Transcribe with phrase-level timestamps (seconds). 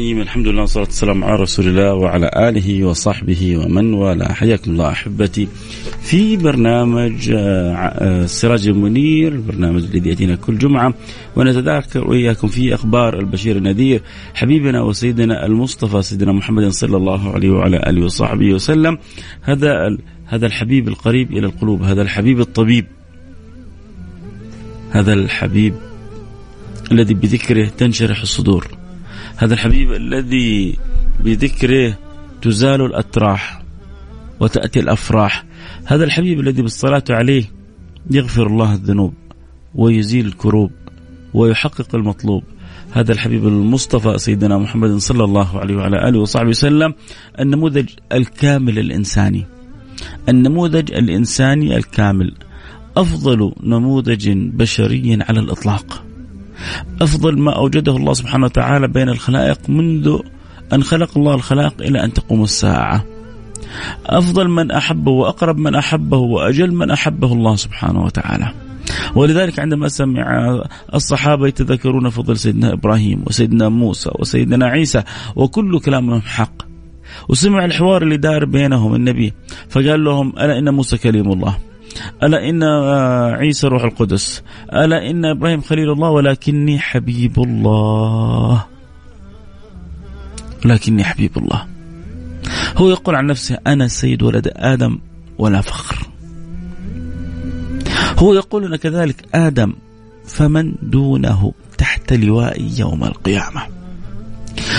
[0.00, 0.20] الرحيم.
[0.20, 4.32] الحمد لله والصلاة والسلام على رسول الله وعلى آله وصحبه ومن والاه.
[4.32, 5.48] حياكم الله أحبتي.
[6.02, 10.94] في برنامج آه، آه، السراج المنير البرنامج الذي يأتينا كل جمعة
[11.36, 14.02] ونتذاكر وإياكم في أخبار البشير النذير.
[14.34, 18.98] حبيبنا وسيدنا المصطفى سيدنا محمد صلى الله عليه وعلى آله وصحبه وسلم.
[19.42, 22.86] هذا هذا الحبيب القريب إلى القلوب هذا الحبيب الطبيب.
[24.90, 25.74] هذا الحبيب
[26.92, 28.79] الذي بذكره تنشرح الصدور.
[29.40, 30.78] هذا الحبيب الذي
[31.24, 31.98] بذكره
[32.42, 33.62] تزال الأتراح
[34.40, 35.44] وتأتي الأفراح.
[35.84, 37.44] هذا الحبيب الذي بالصلاة عليه
[38.10, 39.14] يغفر الله الذنوب
[39.74, 40.70] ويزيل الكروب
[41.34, 42.42] ويحقق المطلوب.
[42.92, 46.94] هذا الحبيب المصطفى سيدنا محمد صلى الله عليه وعلى آله وصحبه وسلم
[47.40, 49.46] النموذج الكامل الإنساني.
[50.28, 52.34] النموذج الإنساني الكامل.
[52.96, 56.09] أفضل نموذج بشري على الإطلاق.
[57.00, 60.18] أفضل ما أوجده الله سبحانه وتعالى بين الخلائق منذ
[60.72, 63.04] أن خلق الله الخلائق إلى أن تقوم الساعة.
[64.06, 68.52] أفضل من أحبه وأقرب من أحبه وأجل من أحبه الله سبحانه وتعالى.
[69.14, 70.58] ولذلك عندما سمع
[70.94, 75.02] الصحابة يتذكرون فضل سيدنا إبراهيم وسيدنا موسى وسيدنا عيسى
[75.36, 76.62] وكل كلامهم حق.
[77.28, 79.32] وسمع الحوار اللي دار بينهم النبي
[79.68, 81.56] فقال لهم ألا إن موسى كليم الله.
[82.22, 82.62] ألا إن
[83.38, 84.42] عيسى روح القدس.
[84.72, 88.64] ألا إن إبراهيم خليل الله ولكني حبيب الله.
[90.64, 91.66] ولكني حبيب الله.
[92.76, 94.98] هو يقول عن نفسه أنا سيد ولد آدم
[95.38, 96.06] ولا فخر.
[98.18, 99.72] هو يقول لنا كذلك آدم
[100.26, 103.62] فمن دونه تحت لوائي يوم القيامة.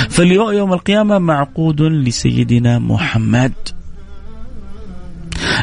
[0.10, 3.54] فاللواء يوم القيامة معقود لسيدنا محمد.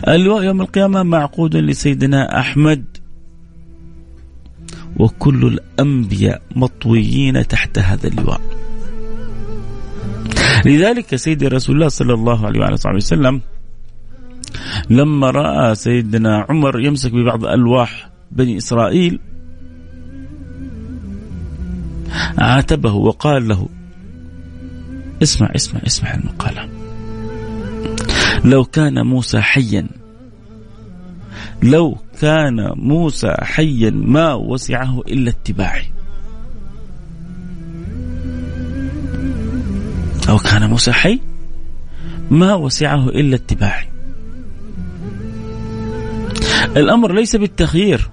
[0.09, 2.85] اللواء يوم القيامة معقود لسيدنا أحمد.
[4.97, 8.41] وكل الأنبياء مطويين تحت هذا اللواء.
[10.67, 13.41] لذلك سيدي رسول الله صلى الله عليه وعلى صحبه وسلم
[14.91, 19.19] لما رأى سيدنا عمر يمسك ببعض ألواح بني إسرائيل
[22.39, 23.69] عاتبه وقال له
[25.23, 26.78] اسمع اسمع اسمع المقالة.
[28.45, 29.89] لو كان موسى حيا
[31.63, 35.85] لو كان موسى حيا ما وسعه إلا اتباعي.
[40.29, 41.21] لو كان موسى حي
[42.31, 43.89] ما وسعه إلا اتباعي.
[46.77, 48.11] الأمر ليس بالتخيير.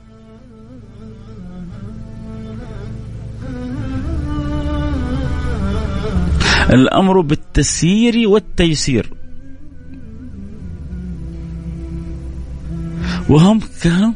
[6.69, 9.14] الأمر بالتسيير والتيسير.
[13.30, 14.12] وهم كانوا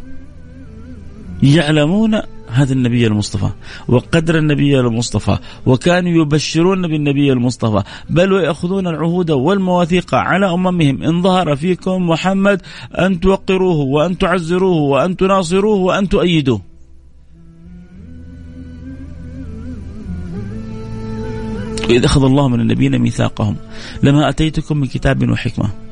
[1.43, 2.21] يعلمون
[2.51, 3.49] هذا النبي المصطفى
[3.87, 11.03] وقدر النبي المصطفى وكانوا يبشرون بالنبي المصطفى بل ويأخذون العهود والمواثيق على أممهم.
[11.03, 12.61] إن ظهر فيكم محمد
[12.99, 16.61] أن توقروه وأن تعزروه وأن تناصروه وأن تؤيدوه.
[21.89, 23.55] وإذ أخذ الله من النبيين ميثاقهم
[24.03, 25.88] لما أتيتكم من كتاب وحكمة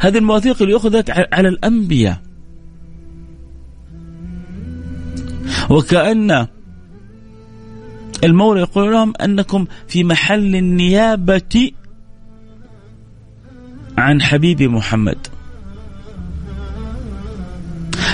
[0.00, 2.20] هذه المواثيق اللي أخذت على الأنبياء.
[5.70, 6.46] وكأن
[8.24, 11.70] المولى يقول لهم أنكم في محل النيابة
[13.98, 15.26] عن حبيب محمد.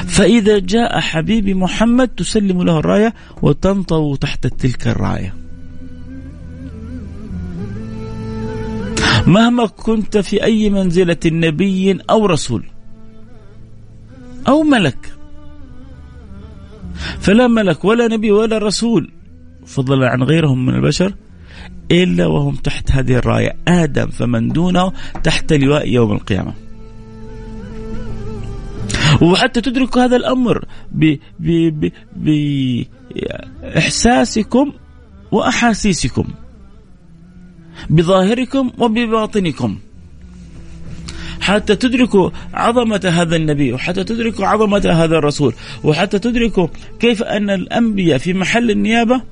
[0.06, 5.45] فإذا جاء حبيب محمد تسلم له الراية وتنطو تحت تلك الراية.
[9.26, 12.64] مهما كنت في أي منزلة نبي أو رسول
[14.48, 15.12] أو ملك
[17.20, 19.12] فلا ملك ولا نبي ولا رسول
[19.66, 21.14] فضلا عن غيرهم من البشر
[21.90, 23.56] إلا وهم تحت هذه الراية.
[23.68, 24.92] آدم فمن دونه
[25.24, 26.54] تحت لواء يوم القيامة.
[29.22, 30.64] وحتى تدركوا هذا الأمر
[33.64, 34.72] بإحساسكم
[35.32, 36.24] وأحاسيسكم.
[37.90, 39.78] بظاهركم وبباطنكم.
[41.40, 46.68] حتى تدركوا عظمة هذا النبي وحتى تدركوا عظمة هذا الرسول وحتى تدركوا
[47.00, 49.22] كيف أن الأنبياء في محل النيابة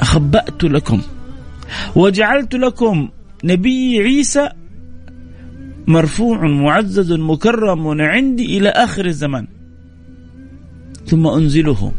[0.00, 1.02] خبأت لكم
[1.96, 3.08] وجعلت لكم
[3.44, 4.48] نبي عيسى
[5.86, 9.46] مرفوع معزز مكرم عندي إلى آخر الزمان.
[11.06, 11.92] ثم أنزله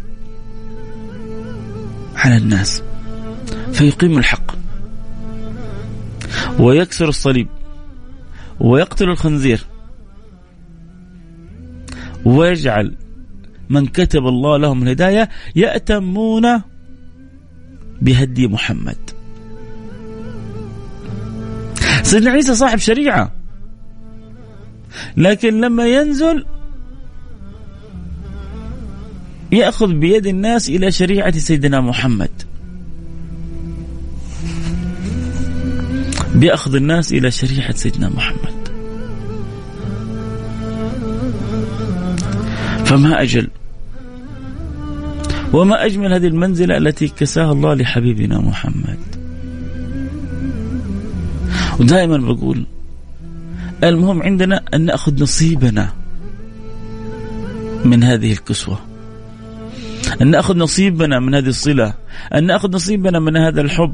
[2.15, 2.83] على الناس.
[3.73, 4.51] فيقيم الحق
[6.59, 7.47] ويكسر الصليب
[8.59, 9.65] ويقتل الخنزير
[12.25, 12.95] ويجعل
[13.69, 16.61] من كتب الله لهم الهداية يأتمون
[18.01, 18.97] بهدي محمد.
[22.03, 23.31] سيدنا عيسى صاحب شريعة
[25.17, 26.45] لكن لما ينزل
[29.51, 32.50] يأخذ بيد الناس إلى شريعة سيدنا محمد.
[36.41, 38.67] بيأخذ الناس إلى شريعة سيدنا محمد.
[42.85, 43.47] فما أجل
[45.53, 48.99] وما أجمل هذه المنزلة التي كساها الله لحبيبنا محمد.
[51.79, 52.65] ودائما بقول
[53.83, 55.89] المهم عندنا أن نأخذ نصيبنا
[57.85, 58.79] من هذه الكسوة.
[60.21, 61.93] أن نأخذ نصيبنا من هذه الصلة.
[62.33, 63.93] أن نأخذ نصيبنا من هذا الحب.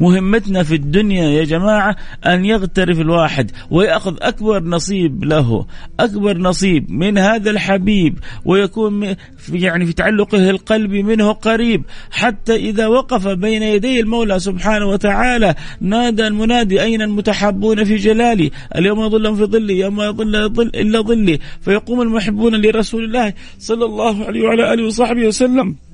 [0.00, 1.96] مهمتنا في الدنيا يا جماعة
[2.26, 5.66] أن يغترف الواحد ويأخذ أكبر نصيب له
[6.00, 11.82] أكبر نصيب من هذا الحبيب ويكون في يعني في تعلقه القلبي منه قريب.
[12.10, 19.00] حتى إذا وقف بين يدي المولى سبحانه وتعالى نادى المنادي أين المتحبون في جلالي؟ اليوم
[19.00, 21.38] يظلهم في ظلي يوم يظل ظل إلا ظلي.
[21.60, 25.85] فيقوم المحبون لرسول الله صلى الله عليه وعلى آله وصحبه وسلم.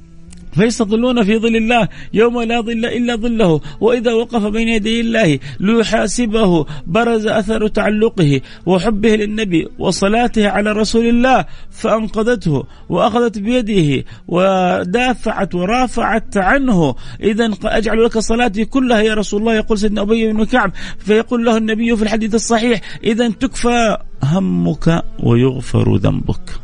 [0.53, 3.61] فيستظلون في ظل الله يوم لا ظل إلا ظله.
[3.81, 11.45] وإذا وقف بين يدي الله ليحاسبه برز أثر تعلقه وحبه للنبي وصلاته على رسول الله
[11.71, 16.95] فأنقذته وأخذت بيده ودافعت ورافعت عنه.
[17.23, 20.73] اذا أجعل لك صلاتي كلها يا رسول الله يقول سيدنا أبي بن كعب.
[20.99, 26.62] فيقول له النبي في الحديث الصحيح اذا تكفى همك ويغفر ذنبك.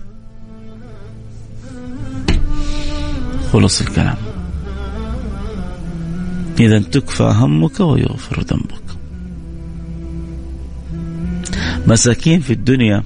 [3.53, 4.17] خلص الكلام.
[6.61, 8.89] إذا تكفى همك ويغفر ذنبك.
[11.87, 13.03] مساكين في الدنيا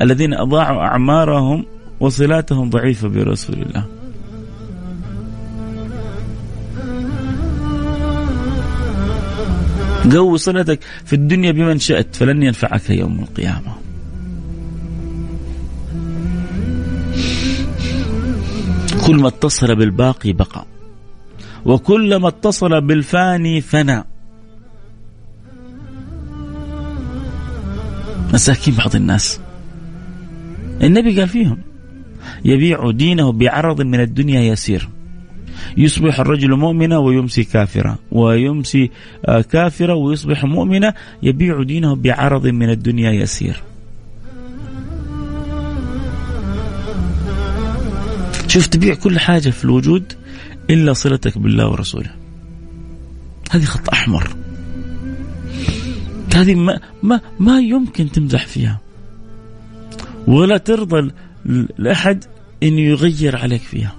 [0.00, 1.64] الذين أضاعوا أعمارهم
[2.00, 3.84] وصلاتهم ضعيفة برسول الله.
[10.12, 13.77] قو صلتك في الدنيا بمن شئت فلن ينفعك يوم القيامة.
[19.08, 20.66] كل ما اتصل بالباقي بقى
[21.64, 24.04] وكلما اتصل بالفاني فنى.
[28.32, 29.40] مساكين بعض الناس.
[30.82, 31.58] النبي قال فيهم
[32.44, 34.88] يبيع دينه بعرض من الدنيا يسير.
[35.76, 38.90] يصبح الرجل مؤمنا ويمسي كافرا ويمسي
[39.26, 43.62] آه، كافرا ويصبح مؤمنا يبيع دينه بعرض من الدنيا يسير.
[48.48, 50.12] شوف تبيع كل حاجة في الوجود
[50.70, 52.10] إلا صلتك بالله ورسوله.
[53.50, 54.28] هذه خط أحمر.
[56.34, 58.80] هذه ما, ما, ما يمكن تمزح فيها.
[60.26, 61.10] ولا ترضى
[61.78, 62.24] لأحد
[62.62, 63.94] أن يغير عليك فيها.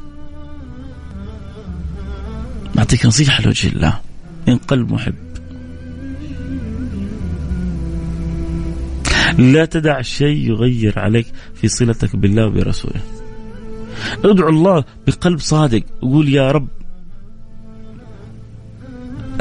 [2.78, 4.00] أعطيك نصيحة لوجه الله.
[4.48, 5.16] إن قلب محب.
[9.38, 13.02] لا تدع شيء يغير عليك في صلتك بالله وبرسوله
[14.24, 16.68] ادعو الله بقلب صادق قول يا رب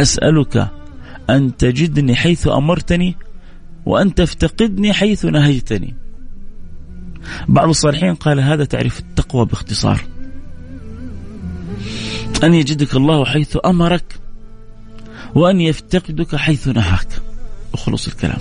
[0.01, 0.71] أسألك
[1.31, 3.17] أن تجدني حيث أمرتني
[3.87, 5.95] وأن تفتقدني حيث نهيتني.
[7.49, 10.01] بعض الصالحين قال هذا تعريف التقوى باختصار.
[12.45, 14.19] أن يجدك الله حيث أمرك
[15.35, 17.09] وأن يفتقدك حيث نهاك.
[17.75, 18.39] اخلص الكلام.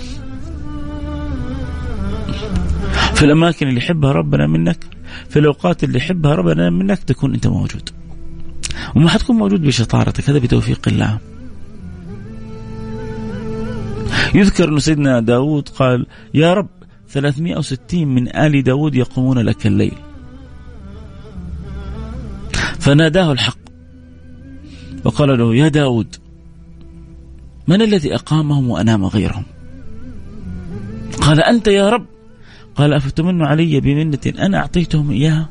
[3.14, 4.97] في الأماكن اللي يحبها ربنا منك
[5.28, 7.90] في الأوقات اللي يحبها ربنا منك تكون أنت موجود.
[8.96, 11.18] وما حتكون موجود بشطارتك هذا بتوفيق الله.
[14.34, 16.68] يذكر أن سيدنا داود قال يا رب
[17.08, 19.94] 360 من آل داود يقومون لك الليل.
[22.78, 23.58] فناداه الحق.
[25.04, 26.16] وقال له يا داود
[27.68, 29.44] من الذي أقامهم وأنام غيرهم؟
[31.20, 32.06] قال أنت يا رب.
[32.78, 35.48] قال أفتمن علي بمنة أنا أعطيتهم إياها؟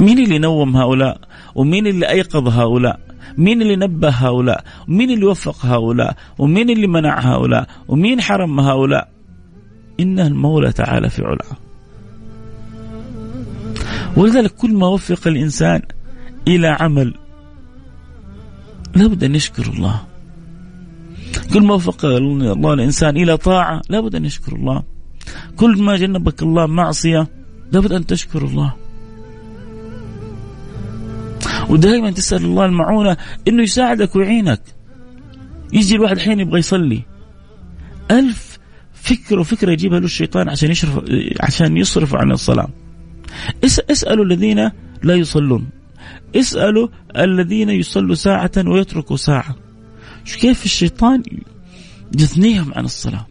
[0.00, 1.20] مين اللي نوم هؤلاء؟
[1.54, 3.00] ومين اللي أيقظ هؤلاء؟
[3.38, 9.08] مين اللي نبه هؤلاء؟ ومين اللي وفق هؤلاء؟ ومين اللي منع هؤلاء؟ ومين حرم هؤلاء؟
[10.00, 11.56] إن المولى تعالى في علاه.
[14.16, 15.82] ولذلك كل ما وفق الإنسان
[16.48, 17.14] إلى عمل
[18.96, 20.09] لابد أن يشكر الله.
[21.52, 24.82] كل ما وفق الله الإنسان إلى طاعة لابد أن يشكر الله.
[25.56, 27.28] كل ما جنبك الله معصية
[27.72, 28.74] لابد أن تشكر الله.
[31.68, 33.16] ودائما تسأل الله المعونة
[33.48, 34.62] أنه يساعدك ويعينك.
[35.72, 37.02] يجي الواحد حين يبغى يصلي.
[38.10, 38.58] ألف
[38.92, 41.04] فكرة وفكرة يجيبها له الشيطان عشان يشرف
[41.40, 42.68] عشان يصرف عن الصلاة.
[43.64, 44.70] اسألوا الذين
[45.02, 45.68] لا يصلون.
[46.36, 49.56] اسألوا الذين يصلوا ساعة ويتركوا ساعة.
[50.24, 51.22] شو كيف الشيطان
[52.18, 53.26] يثنيهم عن الصلاة؟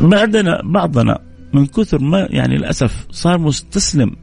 [0.00, 1.18] بعدنا بعضنا
[1.52, 4.16] من كثر ما يعني للأسف صار مستسلم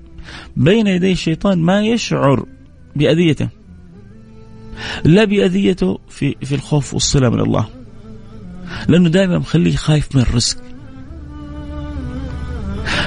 [0.58, 2.46] بين يدي الشيطان ما يشعر
[2.96, 3.50] بأذيته.
[5.05, 7.70] لا بأذيته في في الخوف والصلة من الله.
[8.88, 10.58] لأنه دائما مخليه خايف من الرزق.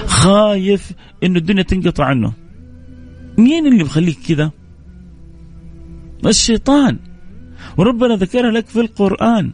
[0.07, 2.33] خايف إنه الدنيا تنقطع عنه.
[3.39, 4.51] مين اللي مخليك كذا؟
[6.27, 6.99] الشيطان.
[7.77, 9.53] وربنا ذكرها لك في القرآن.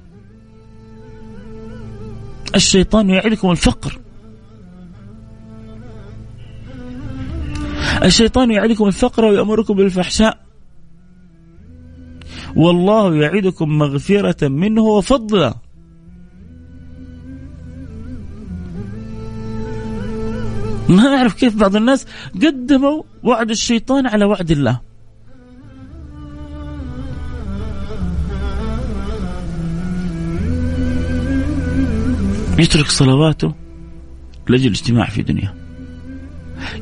[2.55, 4.01] الشيطان يعدكم الفقر.
[8.05, 10.45] الشيطان يعدكم الفقر ويأمركم بالفحشاء.
[12.57, 15.55] والله يعدكم مغفرة منه وفضلا.
[20.89, 24.81] ما أعرف كيف بعض الناس قدموا وعد الشيطان على وعد الله.
[32.59, 33.55] يترك صلواته
[34.49, 35.55] لأجل الاجتماع في دنيا.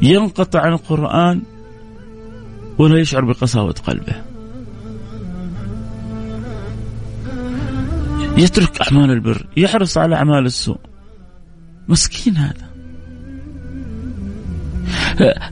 [0.02, 1.42] ينقطع عن القرآن
[2.78, 4.22] ولا يشعر بقساوة قلبه.
[8.36, 10.78] يترك أعمال البر يحرص على أعمال السوء.
[11.88, 12.72] مسكين هذا.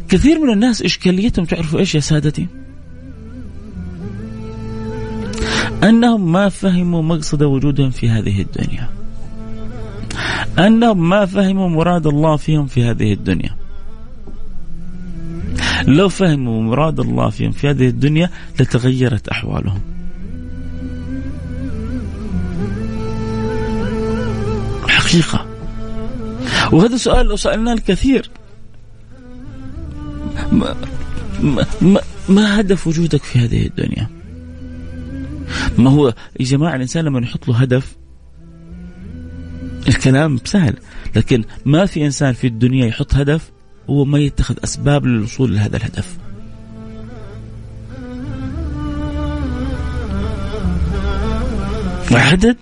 [0.09, 2.47] كثير من الناس إشكاليتهم تعرفوا إيش يا سادتي؟
[5.83, 9.00] أنهم ما فهموا مقصد وجودهم في هذه الدنيا.
[10.59, 13.57] أنهم ما فهموا مراد الله فيهم في هذه الدنيا.
[15.87, 18.31] لو فهموا مراد الله فيهم في هذه الدنيا
[18.61, 19.81] لتغيرت أحوالهم.
[24.89, 25.47] حقيقة.
[26.73, 28.31] وهذا سؤال لو سألناه الكثير.
[30.53, 30.77] ما,
[31.81, 34.09] ما, ما هدف وجودك في هذه الدنيا؟
[35.79, 36.07] ما هو
[36.41, 37.97] يا جماعة الإنسان لما يحط له هدف
[39.89, 40.77] الكلام سهل.
[41.17, 43.51] لكن ما في إنسان في الدنيا يحط هدف
[43.91, 46.19] هو ما يتخذ أسباب للوصول لهذا الهدف.
[52.13, 52.57] عدد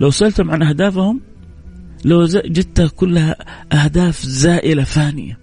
[0.00, 1.20] لو سألتم عن أهدافهم
[2.04, 3.36] لو جدتها كلها
[3.72, 5.38] أهداف زائلة فانية.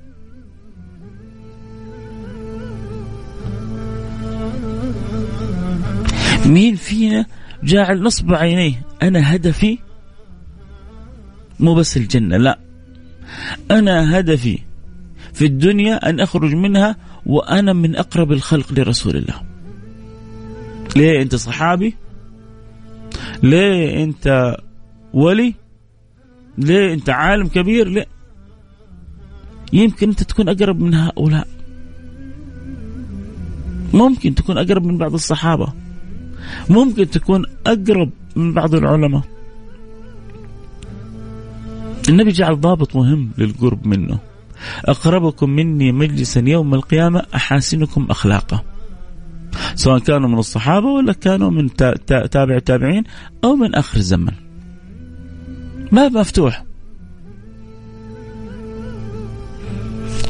[6.46, 7.26] مين فينا
[7.64, 9.78] جاعل نصب عينيه؟ أنا هدفي
[11.64, 12.60] مو بس الجنة لا.
[13.72, 14.60] أنا هدفي
[15.34, 19.42] في الدنيا أن أخرج منها وأنا من أقرب الخلق لرسول الله.
[20.96, 21.96] ليه أنت صحابي؟
[23.44, 24.56] ليه أنت
[25.14, 25.56] ولي؟
[26.58, 28.06] ليه أنت عالم كبير؟ ليه؟
[29.74, 31.48] يمكن أنت تكون أقرب من هؤلاء.
[33.94, 35.74] ممكن تكون أقرب من بعض الصحابة.
[36.70, 39.24] ممكن تكون أقرب من بعض العلماء.
[42.10, 44.20] النبي جعل ضابط مهم للقرب منه.
[44.86, 48.64] أقربكم مني مجلسا يوم القيامة أحاسنكم أخلاقا
[49.76, 51.74] سواء كانوا من الصحابة ولا كانوا من
[52.06, 53.04] تابع التابعين
[53.44, 54.34] أو من آخر الزمن.
[55.92, 56.64] باب مفتوح؟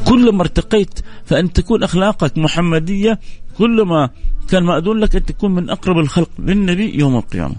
[0.07, 3.19] كلما ارتقيت فأن تكون أخلاقك محمدية
[3.57, 4.09] كلما
[4.49, 7.55] كان مأذون لك أن تكون من أقرب الخلق للنبي يوم القيامة.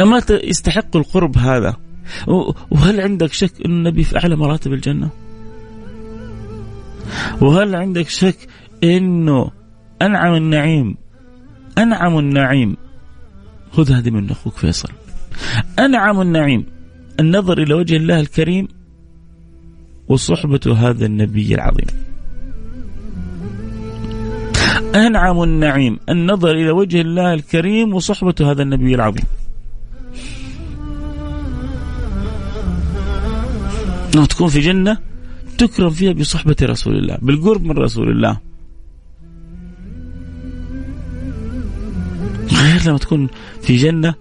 [0.00, 1.76] أما يستحق القرب هذا
[2.70, 5.10] وهل عندك شك أن النبي في أعلى مراتب الجنة
[7.40, 8.48] وهل عندك شك
[8.84, 9.50] إنه
[10.02, 10.96] أنعم النعيم
[11.78, 12.76] أنعم النعيم
[13.72, 14.88] خذ هذه من أخوك فيصل
[15.78, 16.66] أنعم النعيم
[17.20, 18.68] النظر إلى وجه الله الكريم
[20.08, 21.86] وصحبة هذا النبي العظيم.
[24.94, 29.24] أنعم النعيم النظر إلى وجه الله الكريم وصحبة هذا النبي العظيم.
[34.14, 34.98] أنه تكون في جنة
[35.58, 38.40] تكرم فيها بصحبة رسول الله بالقرب من رسول الله.
[42.52, 43.28] غير لما تكون
[43.62, 44.14] في جنة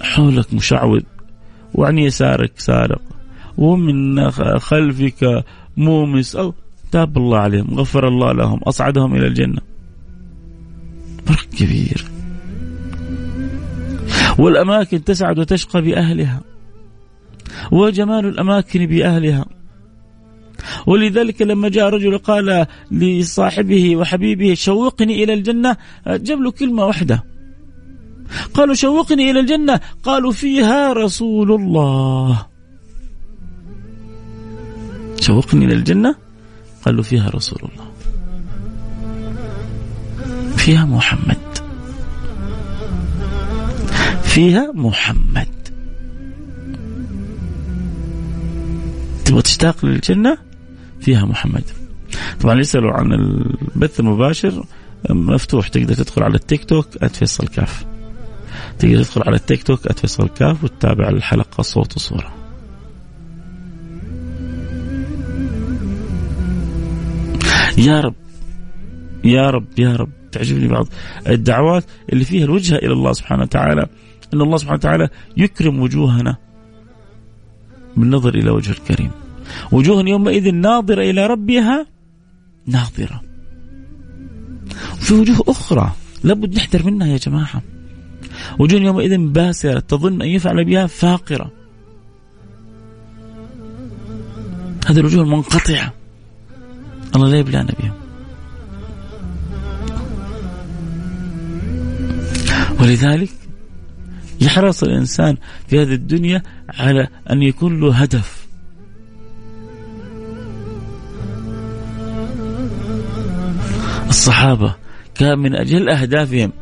[0.00, 1.00] حولك مشعوذ
[1.74, 3.02] وعن يسارك سارق
[3.58, 5.44] ومن خلفك
[5.76, 6.54] مومس أو
[6.92, 9.60] تاب الله عليهم غفر الله لهم أصعدهم إلى الجنة.
[11.26, 12.04] فرق كبير.
[14.38, 16.40] والأماكن تسعد وتشقى بأهلها.
[17.72, 19.46] وجمال الأماكن بأهلها.
[20.86, 25.76] ولذلك لما جاء رجل قال لصاحبه وحبيبه شوقني إلى الجنة.
[26.06, 27.24] جاب له كلمة واحدة.
[28.54, 29.80] قالوا شوقني إلى الجنة.
[30.02, 32.46] قالوا فيها رسول الله.
[35.20, 36.14] شوقني إلى الجنة؟
[36.84, 37.86] قالوا فيها رسول الله.
[40.56, 41.36] فيها محمد.
[44.22, 45.55] فيها محمد.
[49.26, 50.38] تبغى تشتاق للجنة
[51.00, 51.64] فيها محمد.
[52.40, 54.64] طبعا يسألوا عن البث المباشر
[55.10, 57.84] مفتوح تقدر تدخل على التيك توك @فيصل كاف.
[58.78, 62.34] تقدر تدخل على التيك توك @فيصل كاف وتتابع الحلقة صوت وصورة.
[67.78, 68.14] يا رب
[69.24, 70.88] يا رب يا رب تعجبني بعض
[71.28, 73.86] الدعوات اللي فيها الوجهة إلى الله سبحانه وتعالى.
[74.34, 76.36] أن الله سبحانه وتعالى يكرم وجوهنا
[77.96, 79.10] بالنظر إلى وجه الكريم.
[79.72, 81.86] وجوه يومئذ ناظرة إلى ربها
[82.66, 83.20] ناظرة.
[85.00, 85.92] في وجوه أخرى
[86.24, 87.62] لابد نحذر منها يا جماعة.
[88.58, 91.50] وجوه يومئذ باسرة تظن أن يفعل بها فاقرة.
[94.86, 95.92] هذه الوجوه المنقطعة.
[97.16, 97.92] الله لا يبلانا بهم
[102.80, 103.30] ولذلك
[104.40, 105.36] يحرص الإنسان
[105.68, 108.46] في هذه الدنيا على أن يكون له هدف.
[114.08, 114.74] الصحابة
[115.14, 116.52] كان من أجل أهدافهم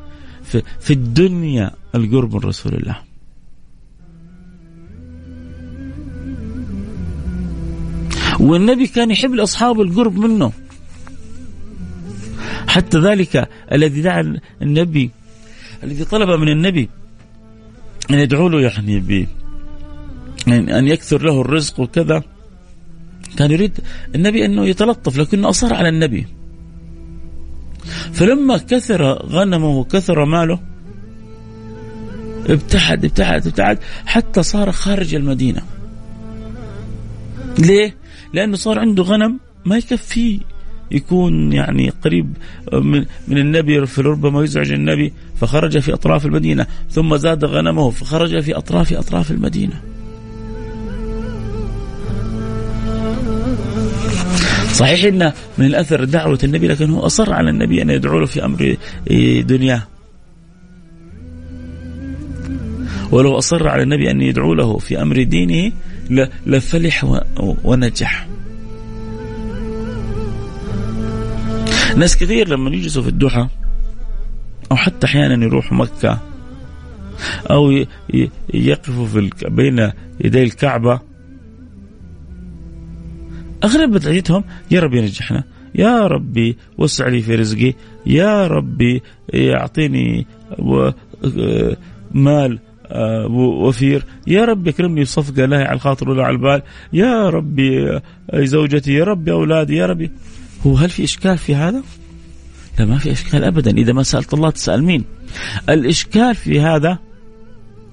[0.80, 2.96] في, الدنيا القرب من رسول الله.
[8.40, 10.52] والنبي كان يحب لأصحابه القرب منه.
[12.68, 15.10] حتى ذلك الذي دعا النبي
[15.82, 16.88] الذي طلب من النبي
[18.10, 19.26] أن يدعو له يعني ب
[20.48, 22.22] أن يكثر له الرزق وكذا.
[23.36, 23.80] كان يريد
[24.14, 26.26] النبي أنه يتلطف لكنه أصر على النبي.
[28.12, 30.60] فلما كثر غنمه وكثر ماله
[32.46, 35.62] ابتعد ابتعد ابتعد حتى صار خارج المدينة.
[37.58, 37.96] ليه؟
[38.32, 40.40] لأنه صار عنده غنم ما يكفيه.
[40.94, 42.36] يكون يعني قريب
[42.72, 48.56] من, من النبي فربما يزعج النبي فخرج في أطراف المدينة ثم زاد غنمه فخرج في
[48.56, 49.80] أطراف أطراف المدينة
[54.74, 58.44] صحيح إن من الأثر دعوة النبي لكن هو أصر على النبي أن يدعو له في
[58.44, 58.76] أمر
[59.40, 59.82] دنياه.
[63.10, 65.72] ولو أصر على النبي أن يدعو له في أمر دينه
[66.46, 67.22] لفلح
[67.64, 68.26] ونجح.
[71.96, 73.48] ناس كثير لما يجلسوا في الدحى
[74.70, 76.20] أو حتى أحيانا يروحوا مكة
[77.50, 77.84] أو
[78.54, 79.90] يقفوا في بين
[80.24, 81.00] يدي الكعبة.
[83.64, 87.74] اغلب بدعيتهم يا رب ينجحنا يا ربي وسع لي في رزقي
[88.06, 89.02] يا ربي
[89.34, 90.26] يعطيني
[92.14, 98.00] مال آه، وفير يا رب اكرمني بصفقة لا على الخاطر ولا على البال يا ربي
[98.34, 100.10] زوجتي يا ربي أولادي يا ربي.
[100.66, 101.82] هو هل في إشكال في هذا؟
[102.78, 103.70] لا ما في إشكال ابدا.
[103.70, 105.04] إذا ما سألت الله تسأل مين؟
[105.68, 106.98] الإشكال في هذا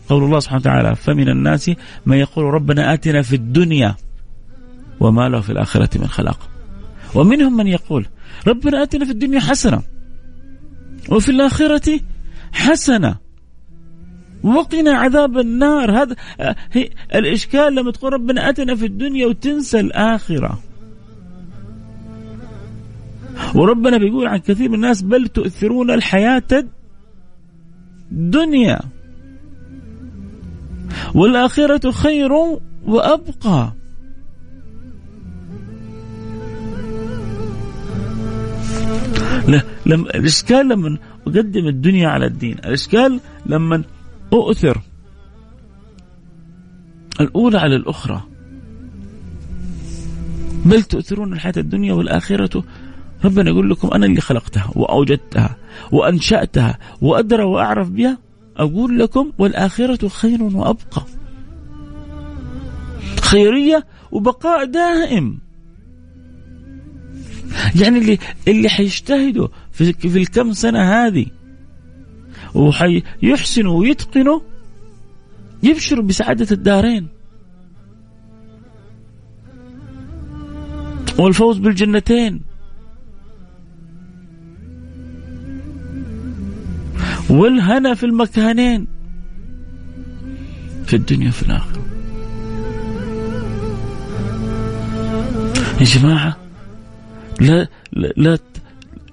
[0.10, 1.72] قول الله سبحانه وتعالى فمن الناس
[2.06, 3.96] من يقول ربنا آتنا في الدنيا
[5.00, 6.50] وما له في الآخرة من خلاق.
[7.16, 8.06] ومنهم من يقول
[8.48, 9.82] ربنا آتنا في الدنيا حسنة
[11.10, 12.00] وفي الآخرة
[12.52, 13.16] حسنة.
[14.44, 16.02] وقنا عذاب النار.
[16.02, 16.16] هذا
[16.72, 20.60] هي الإشكال لما تقول ربنا آتنا في الدنيا وتنسى الآخرة.
[23.56, 26.66] وربنا بيقول عن كثير من الناس بل تؤثرون الحياة
[28.12, 28.80] الدنيا.
[31.16, 32.32] والآخرة خير
[32.86, 33.74] وأبقى.
[39.48, 43.84] لا لما الإشكال لما أقدم الدنيا على الدين، الإشكال لما
[44.34, 44.82] أؤثر.
[47.22, 48.22] الأولى على الأخرى.
[50.66, 52.64] بل تؤثرون الحياة الدنيا والآخرة
[53.26, 55.58] ربنا يقول لكم أنا اللي خلقتها وأوجدتها
[55.92, 58.18] وأنشأتها وأدرى وأعرف بها
[58.58, 61.06] أقول لكم والآخرة خير وأبقى.
[63.22, 65.40] خيرية وبقاء دائم.
[67.82, 71.26] يعني اللي اللي حيجتهدوا في, في الكم سنة هذه
[72.56, 74.40] وحيحسنوا ويتقنوا
[75.64, 77.08] يبشروا بسعادة الدارين
[81.20, 82.42] والفوز بالجنتين
[87.32, 88.88] والهنا في المكانين.
[90.86, 91.82] في الدنيا وفي الآخرة.
[95.80, 96.38] يا جماعة
[97.42, 98.38] لا لا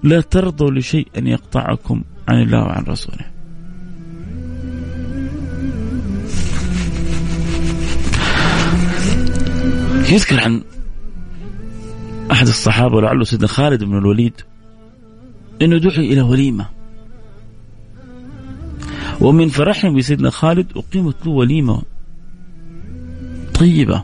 [0.03, 3.25] لا, ترضوا لشيء أن يقطعكم عن الله وعن رسوله.
[10.11, 10.63] يذكر عن
[12.31, 14.33] أحد الصحابة ولعله سيدنا خالد بن الوليد
[15.61, 16.78] أنه دعي إلى وليمة.
[19.21, 21.81] ومن فرحهم بسيدنا خالد أقيمت له وليمة
[23.59, 24.03] طيبة.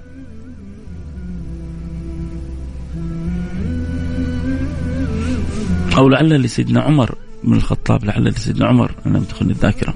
[5.98, 9.94] أو لعل لسيدنا عمر بن الخطاب لعل لسيدنا عمر أن لم تخن الذاكرة.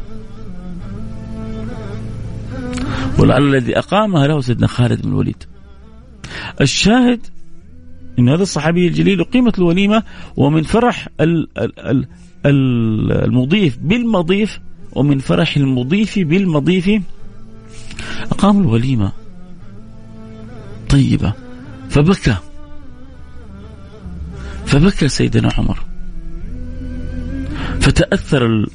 [3.19, 5.43] ولعل الذي أقامها له سيدنا خالد بن الوليد.
[6.61, 7.19] الشاهد
[8.19, 10.03] أن هذا الصحابي الجليل أقيمت الوليمة
[10.37, 11.07] ومن فرح
[12.45, 14.59] المضيف بالمضيف
[14.91, 17.01] ومن فرح المضيف بالمضيف
[18.31, 19.11] أقام الوليمة
[20.89, 21.33] طيبة
[21.89, 22.35] فبكى
[24.65, 25.79] فبكى سيدنا عمر
[27.79, 28.65] فتأثر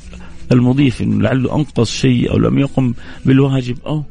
[0.53, 4.05] المضيف لعله أنقص شيء أو لم يقم بالواجب أو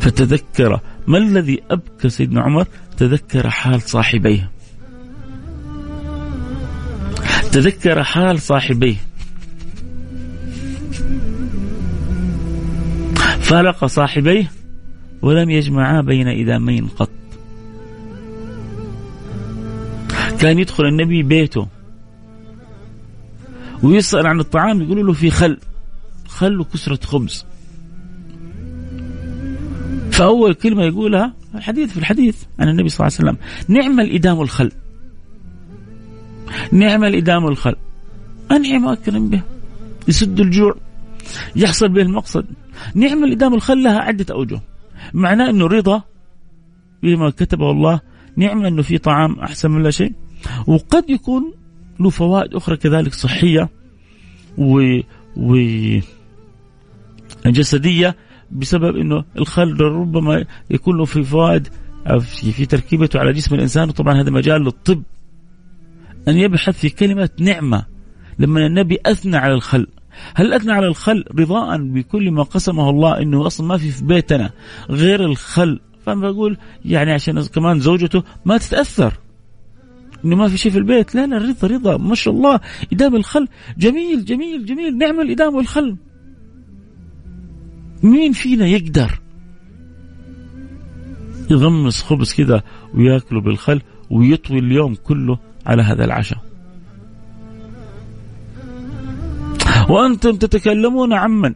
[0.00, 2.66] فتذكر ما الذي أبكى سيدنا عمر؟
[2.96, 4.50] تذكر حال صاحبيه.
[7.52, 8.96] تذكر حال صاحبيه.
[13.46, 14.50] فارق صاحبيه
[15.22, 17.10] ولم يجمعا بين إدامين قط.
[20.40, 21.66] كان يدخل النبي بيته
[23.82, 25.58] ويسأل عن الطعام يقولوا له في خل
[26.28, 27.44] خل وكسرة خبز.
[30.10, 33.38] فأول كلمة يقولها الحديث في الحديث عن النبي صلى الله عليه وسلم
[33.76, 34.72] نعم الإدام الخل.
[36.72, 37.76] نعم الإدام الخل.
[38.50, 39.42] أنعم أكرم به.
[40.08, 40.76] يسد الجوع.
[41.56, 42.46] يحصل به المقصد.
[42.94, 44.60] نعم الإدام الخل لها عدة أوجه.
[45.14, 46.02] معناه أنه رضا
[47.02, 48.00] بما كتبه الله
[48.36, 50.12] نعم أنه في طعام أحسن من لا شيء.
[50.66, 51.52] وقد يكون
[52.00, 53.68] له فوائد أخرى كذلك صحية
[54.58, 55.00] و,
[55.36, 55.56] و
[57.46, 58.16] جسدية
[58.52, 61.68] بسبب أنه الخل ربما يكون له في فوائد
[62.20, 63.88] في, في تركيبته على جسم الإنسان.
[63.88, 65.02] وطبعا هذا مجال للطب.
[66.28, 67.86] أن يبحث في كلمة نعمة.
[68.38, 69.86] لما النبي أثنى على الخل.
[70.34, 74.50] هل أثنى على الخل رضاء بكل ما قسمه الله أنه أصلا ما في في بيتنا
[74.90, 79.12] غير الخل؟ فأنا بقول يعني عشان كمان زوجته ما تتأثر.
[80.24, 81.14] إنه ما في شيء في البيت.
[81.14, 81.96] لا لا رضا رضا.
[81.96, 82.60] ما شاء الله.
[82.92, 83.48] إدام الخل.
[83.78, 84.98] جميل جميل جميل.
[84.98, 85.96] نعم الإدام والخل.
[88.02, 89.20] مين فينا يقدر
[91.50, 92.62] يغمس خبز كذا
[92.94, 96.45] وياكله بالخل ويطوي اليوم كله على هذا العشاء؟
[99.88, 101.54] وأنتم تتكلمون عن من؟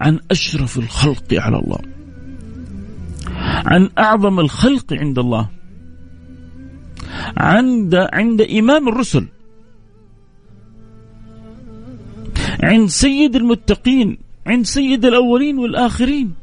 [0.00, 1.78] عن أشرف الخلق على الله.
[3.66, 5.48] عن أعظم الخلق عند الله.
[7.36, 9.26] عند عند إمام الرسل.
[12.62, 16.34] عند سيد المتقين عند سيد الأولين والآخرين.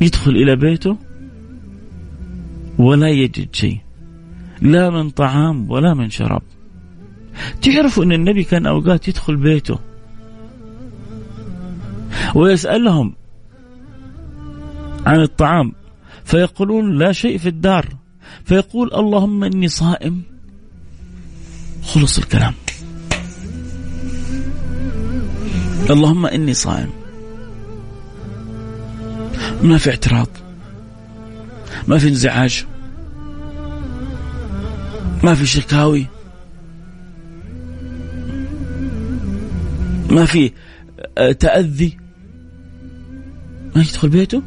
[0.00, 0.96] يدخل إلى بيته
[2.78, 3.78] ولا يجد شيء.
[4.62, 6.42] لا من طعام ولا من شراب.
[7.62, 9.78] تعرفوا أن النبي كان أوقات يدخل بيته
[12.34, 13.14] ويسألهم
[15.06, 15.72] عن الطعام
[16.24, 17.86] فيقولون لا شيء في الدار
[18.44, 20.22] فيقول اللهم إني صائم.
[21.82, 22.54] خلص الكلام.
[25.90, 26.90] اللهم إني صائم.
[29.62, 30.28] ما في اعتراض.
[31.88, 32.66] ما في انزعاج.
[35.24, 36.06] ما في شكاوي.
[40.10, 40.52] ما في
[41.18, 41.96] آه، تأذي.
[43.76, 44.42] ما يدخل بيته؟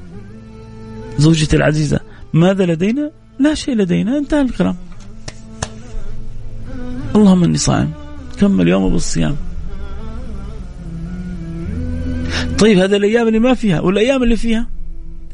[1.17, 1.99] زوجتي العزيزة
[2.33, 4.17] ماذا لدينا؟ لا شيء لدينا.
[4.17, 4.75] انتهى الكلام.
[7.15, 7.91] اللهم إني صائم.
[8.39, 9.35] كمل يومه بالصيام؟
[12.59, 14.67] طيب هذه الأيام اللي ما فيها والأيام اللي فيها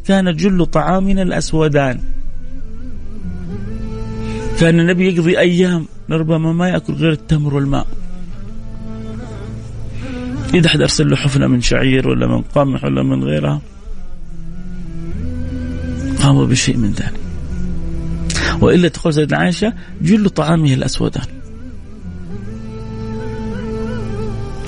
[0.08, 2.00] كان جل طعامنا الأسودان.
[4.60, 7.88] كان النبي يقضي أيام ربما ما يأكل غير التمر والماء.
[10.54, 13.62] اذا احد أرسل له حفنة من شعير ولا من قمح ولا من غيرها
[16.22, 17.20] قاموا بشيء من ذلك
[18.62, 21.26] وإلا تقول سيدنا عائشة جل طعامه الأسودان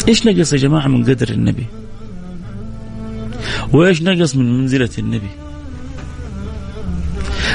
[0.07, 1.65] إيش نقص يا جماعة من قدر النبي؟
[3.73, 5.29] وإيش نقص من منزلة النبي؟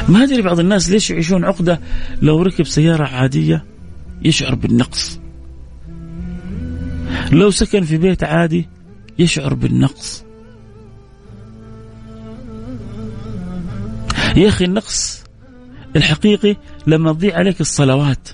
[0.09, 1.81] ما أدري بعض الناس ليش يعيشون عقدة
[2.23, 3.65] لو ركب سيارة عادية
[4.23, 5.21] يشعر بالنقص.
[7.35, 8.69] لو سكن في بيت عادي
[9.19, 10.25] يشعر بالنقص.
[14.37, 15.25] يا أخي النقص
[15.97, 18.29] الحقيقي لما تضيع عليك الصلوات.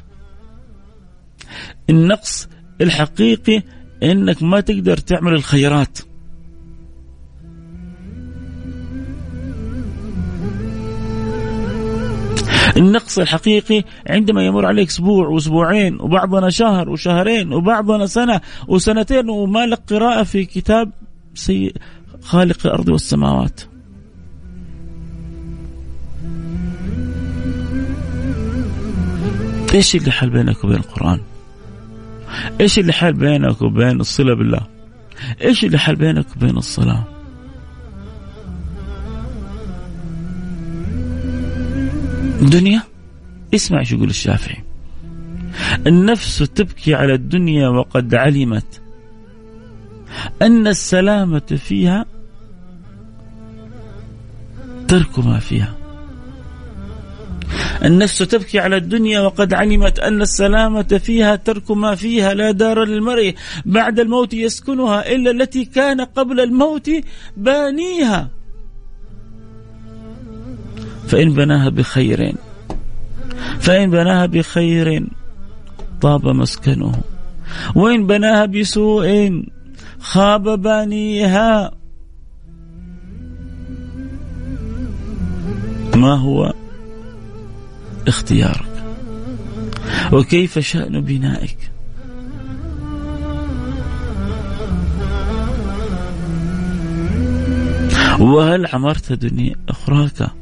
[1.90, 2.48] النقص
[2.80, 3.62] الحقيقي
[4.02, 5.98] إنك ما تقدر تعمل الخيرات
[12.76, 19.80] النقص الحقيقي عندما يمر عليك أسبوع وأسبوعين وبعضنا شهر وشهرين وبعضنا سنة وسنتين وما لك
[19.90, 20.92] قراءة في كتاب
[21.34, 21.74] سي
[22.22, 23.60] خالق الأرض والسماوات.
[29.74, 31.20] إيش اللي حل بينك وبين القرآن؟
[32.60, 34.60] إيش اللي حال بينك وبين الصلة بالله؟
[35.42, 37.04] إيش اللي حال بينك وبين الصلاة؟
[42.40, 42.82] دنيا
[43.54, 44.64] اسمع إيش يقول الشافعي.
[45.86, 48.80] النفس تبكي على الدنيا وقد علمت.
[50.42, 52.06] أن السلامة فيها
[54.88, 55.74] ترك ما فيها.
[57.84, 59.98] النفس تبكي على الدنيا وقد علمت.
[59.98, 62.34] أن السلامة فيها ترك ما فيها.
[62.34, 63.34] لا دار للمرء
[63.66, 66.90] بعد الموت يسكنها إلا التي كان قبل الموت
[67.36, 68.39] بانيها.
[71.10, 72.34] فإن بناها بخير
[73.60, 75.06] فإن بناها بخير
[76.00, 76.92] طاب مسكنه.
[77.74, 79.42] وإن بناها بسوء
[80.00, 81.70] خاب بانيها.
[85.96, 86.52] ما هو
[88.08, 88.84] اختيارك؟
[90.12, 91.70] وكيف شأن بنائك؟
[98.20, 100.39] وهل عمرت دنيا أخراك؟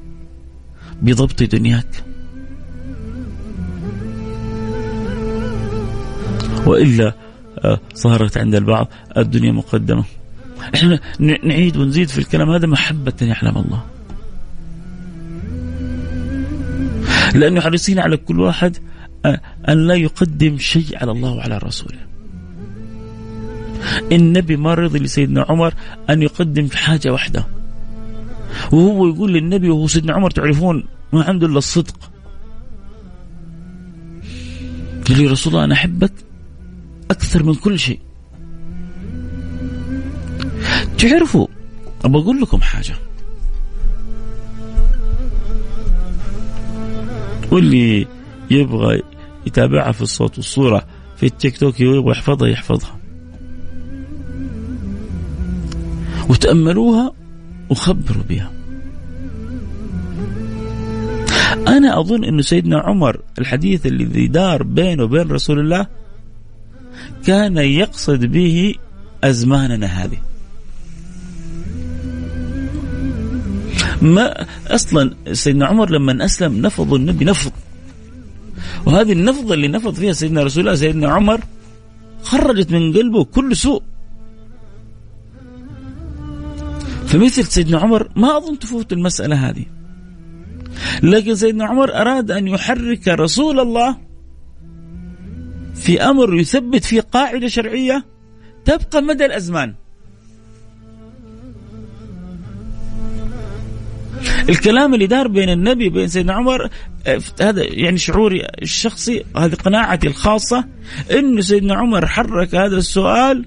[1.02, 2.04] بضبط دنياك.
[6.66, 7.14] وإلا
[7.58, 10.04] آه، صارت عند البعض الدنيا مقدمة.
[10.74, 13.82] إحنا نعيد ونزيد في الكلام هذا محبة يعلم الله.
[17.34, 18.76] لأنه حريصين على كل واحد
[19.68, 21.98] أن لا يقدم شيء على الله وعلى رسوله.
[24.12, 25.74] النبي ما رضي لسيدنا عمر
[26.10, 27.57] أن يقدم حاجة واحدة
[28.72, 32.10] وهو يقول للنبي وهو سيدنا عمر تعرفون ما عنده إلا الصدق.
[35.08, 36.12] قال لي رسول الله أنا أحبك
[37.10, 38.00] أكثر من كل شيء.
[40.98, 41.46] تعرفوا
[42.04, 42.94] أبغى أقول لكم حاجة.
[47.52, 48.06] واللي
[48.50, 49.02] يبغى
[49.46, 52.98] يتابعها في الصوت والصورة في التيك توك ويبغى يحفظها يحفظها.
[56.28, 57.12] وتأملوها
[57.70, 58.52] وخبروا بها.
[61.68, 65.86] أنا أظن أن سيدنا عمر الحديث الذي دار بينه وبين رسول الله
[67.26, 68.74] كان يقصد به
[69.24, 70.18] أزماننا هذه.
[74.02, 77.52] ما أصلا سيدنا عمر لما أسلم نفض النبي نفض.
[78.86, 81.40] وهذه النفضه اللي نفض فيها سيدنا رسول الله سيدنا عمر
[82.22, 83.82] خرجت من قلبه كل سوء.
[87.08, 89.64] فمثل سيدنا عمر ما اظن تفوت المسألة هذه.
[91.02, 93.96] لكن سيدنا عمر أراد أن يحرك رسول الله
[95.74, 98.04] في أمر يثبت فيه قاعدة شرعية
[98.64, 99.74] تبقى مدى الأزمان.
[104.48, 106.70] الكلام اللي دار بين النبي وبين سيدنا عمر
[107.40, 110.64] هذا يعني شعوري الشخصي هذه قناعتي الخاصة
[111.12, 113.44] أن سيدنا عمر حرك هذا السؤال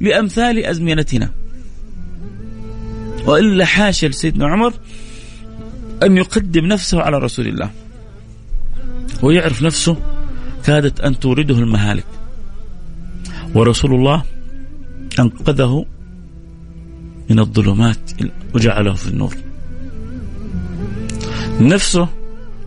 [0.00, 1.30] لأمثال أزمنتنا.
[3.28, 4.72] وإلا حاشا لسيدنا عمر
[6.02, 7.70] أن يقدم نفسه على رسول الله.
[9.22, 9.96] ويعرف نفسه
[10.64, 12.04] كادت أن تورده المهالك.
[13.54, 14.22] ورسول الله
[15.18, 15.86] أنقذه
[17.30, 17.98] من الظلمات
[18.54, 19.34] وجعله في النور.
[21.60, 22.08] نفسه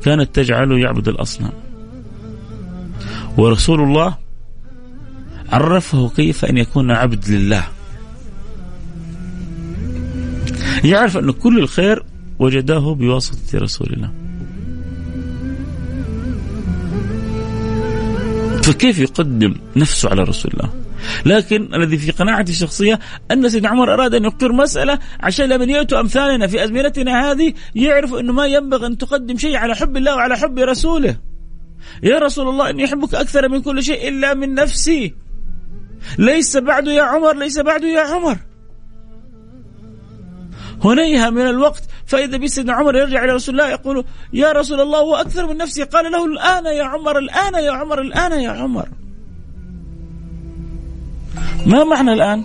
[0.03, 1.53] كانت تجعله يعبد الأصنام.
[3.37, 4.17] ورسول الله
[5.49, 7.63] عرفه كيف أن يكون عبد لله.
[10.83, 12.03] يعرف أن كل الخير
[12.39, 14.11] وجداه بواسطة رسول الله.
[18.61, 20.69] فكيف يقدم نفسه على رسول الله؟
[21.25, 22.99] لكن الذي في قناعتي الشخصية
[23.31, 28.19] أن سيدنا عمر أراد أن يقر مسألة عشان لمن يأتوا أمثالنا في أزمنتنا هذه يعرفوا
[28.19, 31.17] أنه ما ينبغي أن تقدم شيء على حب الله وعلى حب رسوله.
[32.03, 35.15] يا رسول الله إني أحبك أكثر من كل شيء إلا من نفسي.
[36.17, 38.37] ليس بعد يا عمر ليس بعد يا عمر.
[40.83, 41.83] هنيها من الوقت.
[42.05, 45.83] فإذا بسيدنا عمر يرجع إلى رسول الله يقول يا رسول الله هو أكثر من نفسي.
[45.83, 48.87] قال له الآن يا عمر الآن يا عمر الآن يا عمر.
[51.65, 52.43] ما معنى الآن؟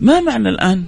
[0.00, 0.84] ما معنى الآن؟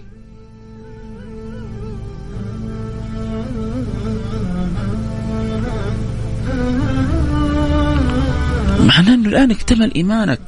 [8.81, 10.41] معناه أنه الآن اكتمل إيمانك.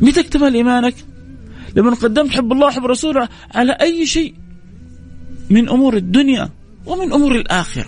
[0.00, 0.94] متى اكتمل إيمانك؟
[1.76, 4.34] لما قدمت حب الله وحب رسوله على أي شيء؟
[5.50, 6.48] من أمور الدنيا
[6.86, 7.86] ومن أمور الآخرة.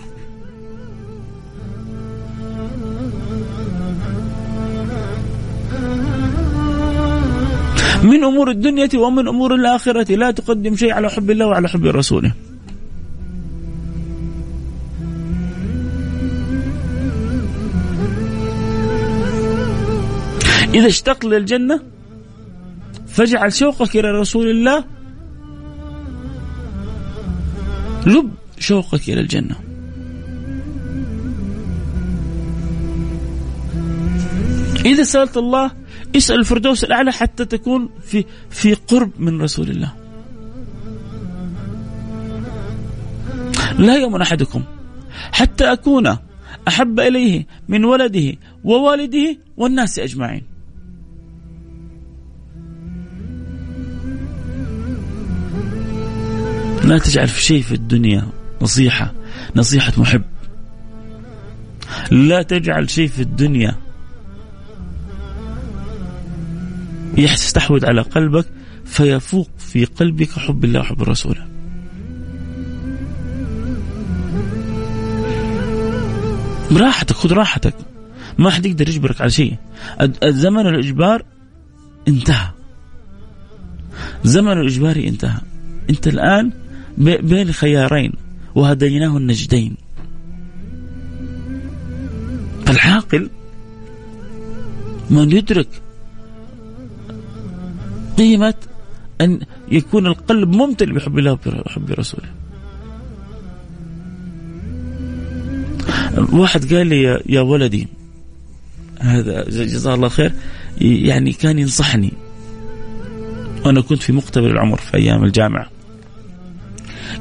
[8.03, 12.33] من أمور الدنيا ومن أمور الآخرة لا تقدم شيء على حب الله وعلى حب رسوله.
[20.73, 21.79] إذا اشتقت للجنة
[23.07, 24.83] فاجعل شوقك إلى رسول الله
[28.05, 29.55] لب شوقك إلى الجنة.
[34.85, 35.71] إذا سألت الله
[36.15, 39.93] اسأل الفردوس الأعلى حتى تكون في في قرب من رسول الله.
[43.79, 44.63] لا يؤمن أحدكم
[45.31, 46.17] حتى أكون
[46.67, 50.54] أحب إليه من ولده ووالده والناس أجمعين.
[56.85, 58.27] لا تجعل في شيء في الدنيا
[58.61, 59.13] نصيحة
[59.55, 60.21] نصيحة محب.
[62.11, 63.75] لا تجعل شيء في الدنيا
[67.17, 68.45] يستحوذ على قلبك
[68.85, 71.47] فيفوق في قلبك حب الله وحب رسوله.
[76.71, 77.75] راحتك خذ راحتك.
[78.37, 79.55] ما حد يقدر يجبرك على شيء.
[80.25, 81.25] زمن الإجبار
[82.07, 82.49] انتهى.
[84.23, 85.41] زمن الإجباري انتهى.
[85.89, 86.51] أنت الآن
[86.97, 88.13] بين خيارين
[88.55, 89.75] وهديناه النجدين.
[92.65, 93.29] فالعاقل
[95.09, 95.67] من يدرك
[98.17, 98.53] قيمة
[99.21, 99.39] أن
[99.71, 102.29] يكون القلب ممتلئ بحب الله وحب رسوله.
[106.31, 107.87] واحد قال لي يا ولدي
[108.99, 110.33] هذا جزاه الله خير
[110.81, 112.13] يعني كان ينصحني.
[113.65, 115.74] وأنا كنت في مقتبل العمر في أيام الجامعة.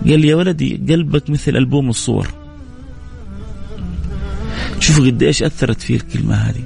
[0.07, 2.29] قال لي يا ولدي قلبك مثل ألبوم الصور.
[4.81, 6.64] شوفوا قد إيش أثرت فيه الكلمة هذه.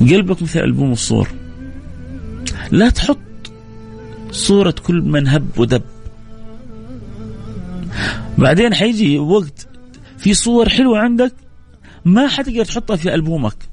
[0.00, 1.28] قلبك مثل ألبوم الصور.
[2.70, 3.18] لا تحط
[4.30, 5.82] صورة كل من هب ودب.
[8.38, 9.68] بعدين حيجي وقت
[10.18, 11.32] في صور حلوة عندك
[12.04, 13.65] ما حتقدر تحطها في ألبومك.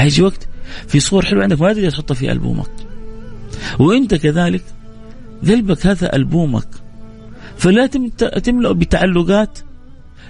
[0.00, 0.48] حيجي وقت
[0.88, 2.70] في صور حلوة عندك ما تقدر تحطها في ألبومك.
[3.78, 4.64] وأنت كذلك
[5.48, 6.68] قلبك هذا ألبومك.
[7.56, 7.86] فلا
[8.46, 9.58] تملأ بتعلقات.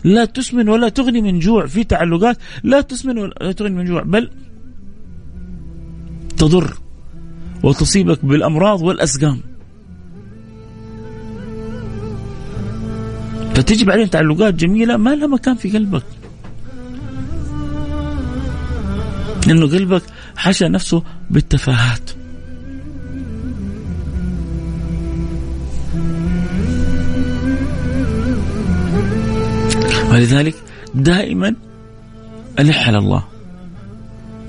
[0.04, 2.36] لا تسمن ولا تغني من جوع في تعلقات.
[2.62, 4.30] لا تسمن ولا تغني من جوع بل
[6.36, 6.74] تضر
[7.62, 9.40] وتصيبك بالأمراض والأسقام.
[13.54, 16.02] فتجي بعدين تعلقات جميلة ما لها مكان في قلبك.
[19.46, 20.02] لأنه قلبك
[20.36, 22.10] حشى نفسه بالتفاهات.
[30.10, 30.54] ولذلك
[30.94, 31.54] دائما
[32.58, 33.24] ألح على الله.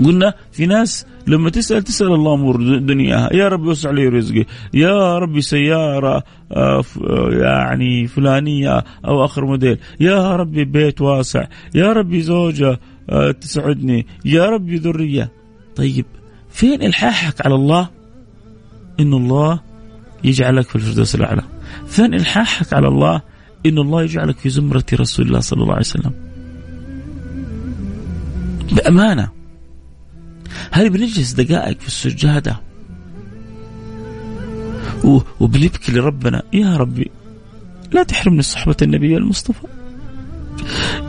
[0.06, 3.34] قلنا في ناس لما تسأل تسأل الله أمور دنياها.
[3.34, 4.46] يا رب يوسع لي رزقي.
[4.74, 6.84] يا ربي سيارة آه،
[7.32, 9.78] يعني فلانية أو آخر موديل.
[10.00, 11.48] يا ربي بيت واسع.
[11.76, 12.80] يا ربي زوجة آه،
[13.42, 14.08] تسعدني.
[14.26, 15.32] يا ربي ذرية.
[15.76, 16.06] طيب
[16.50, 17.90] فين إلحاحك على الله؟
[19.00, 19.60] إن الله
[20.24, 21.44] يجعلك في الفردوس الأعلى.
[21.88, 23.22] فين إلحاحك على الله؟
[23.66, 26.14] إن الله يجعلك في زمرة رسول الله صلى الله عليه وسلم.
[28.72, 29.32] بأمانة.
[30.72, 32.62] هل بنجلس دقائق في السجادة؟
[35.40, 36.44] وبنبكي لربنا.
[36.54, 37.12] يا ربي
[37.92, 39.68] لا تحرمني صحبة النبي المصطفى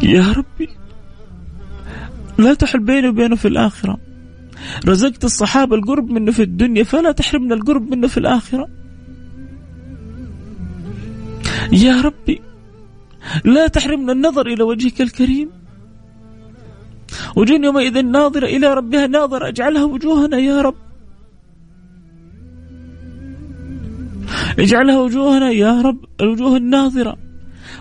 [0.03, 0.69] يا ربي.
[2.39, 3.99] لا تحل بيني وبينه في الآخرة.
[4.89, 8.69] رزقت الصحابة القرب منه في الدنيا فلا تحرمنا القرب منه في الآخرة.
[11.73, 12.41] يا ربي
[13.45, 15.51] لا تحرمنا النظر إلى وجهك الكريم.
[17.37, 20.75] وجوه يومئذ ناظرة إلى ربها ناظرة اجعلها وجوهنا يا رب.
[24.59, 27.17] اجعلها وجوهنا يا رب الوجوه الناظرة.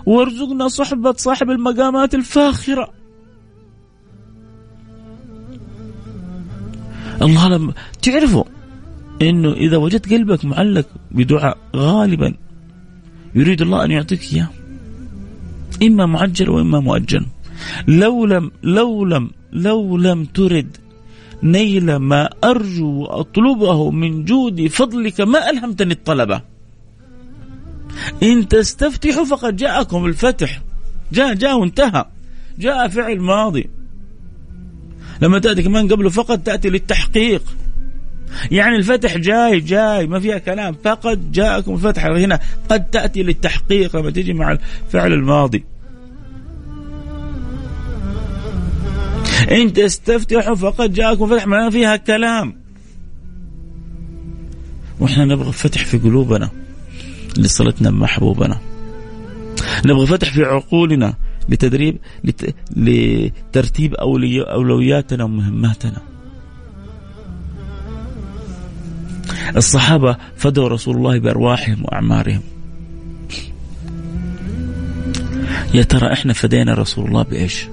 [0.06, 3.01] وارزقنا صحبة صاحب المقامات الفاخرة.
[7.22, 8.44] الله لما تعرفوا
[9.22, 12.34] إنه إذا وجدت قلبك معلق بدعاء غالبا
[13.36, 14.50] يريد الله أن يعطيك إياه.
[15.84, 17.26] إما معجل وإما مؤجل.
[17.88, 20.78] لو لم لو لم لو لم ترد
[21.44, 26.42] نيل ما أرجو وأطلبه من جود فضلك ما ألهمتني الطلبة.
[28.24, 30.62] إن تستفتحوا فقد جاءكم الفتح.
[31.12, 32.06] جاء جاء وانتهى.
[32.60, 33.70] جاء فعل ماضي.
[35.22, 37.44] لما تأتي كمان قبله فقط تأتي للتحقيق.
[38.52, 40.76] يعني الفتح جاي جاي ما فيها كلام.
[40.84, 42.06] فقد جاءكم الفتح.
[42.06, 44.58] هنا قد تأتي للتحقيق لما تيجي مع
[44.88, 45.64] الفعل الماضي.
[49.52, 52.56] إن تستفتحوا فقد جاءكم فتح ما فيها كلام.
[55.00, 56.50] وإحنا نبغى فتح في قلوبنا
[57.38, 58.60] لصلتنا بمحبوبنا
[59.86, 61.14] نبغى فتح في عقولنا.
[61.52, 62.56] لتدريب لت...
[62.76, 64.41] لترتيب أولي...
[64.41, 66.02] أولوياتنا ومهماتنا.
[69.58, 72.41] الصحابة فدوا رسول الله بأرواحهم وأعمارهم.
[75.74, 77.68] يا ترى إحنا فدينا رسول الله بإيش؟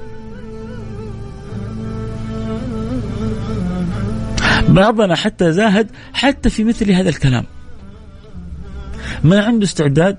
[4.68, 7.44] بعضنا حتى زاهد حتى في مثل هذا الكلام.
[9.24, 10.16] ما عنده استعداد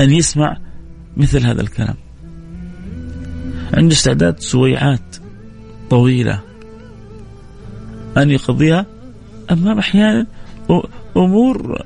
[0.00, 0.56] أن يسمع
[1.20, 1.94] مثل هذا الكلام.
[3.74, 5.16] عنده استعداد سويعات
[5.90, 6.40] طويلة
[8.16, 8.86] أن يقضيها
[9.50, 10.26] أمام أحيانا
[11.16, 11.84] أمور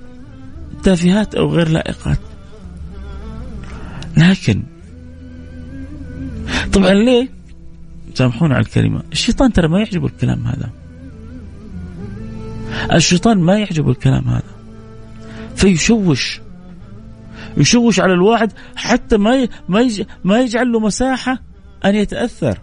[0.83, 2.19] تافهات أو غير لائقات.
[4.17, 4.63] لكن
[6.73, 7.29] طبعا ليه؟
[8.15, 9.03] سامحونا على الكلمة.
[9.13, 10.71] الشيطان ترى ما يعجبه الكلام هذا.
[12.93, 14.55] الشيطان ما يعجبه الكلام هذا.
[15.57, 16.41] فيشوش
[17.57, 19.91] يشوش على الواحد حتى ما ما
[20.25, 21.43] ما يجعل له مساحة
[21.85, 22.59] أن يتأثر.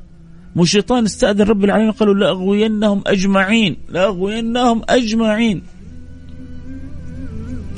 [0.56, 5.62] مو الشيطان استأذن رب العالمين قالوا لأغوينهم أجمعين لأغوينهم أجمعين.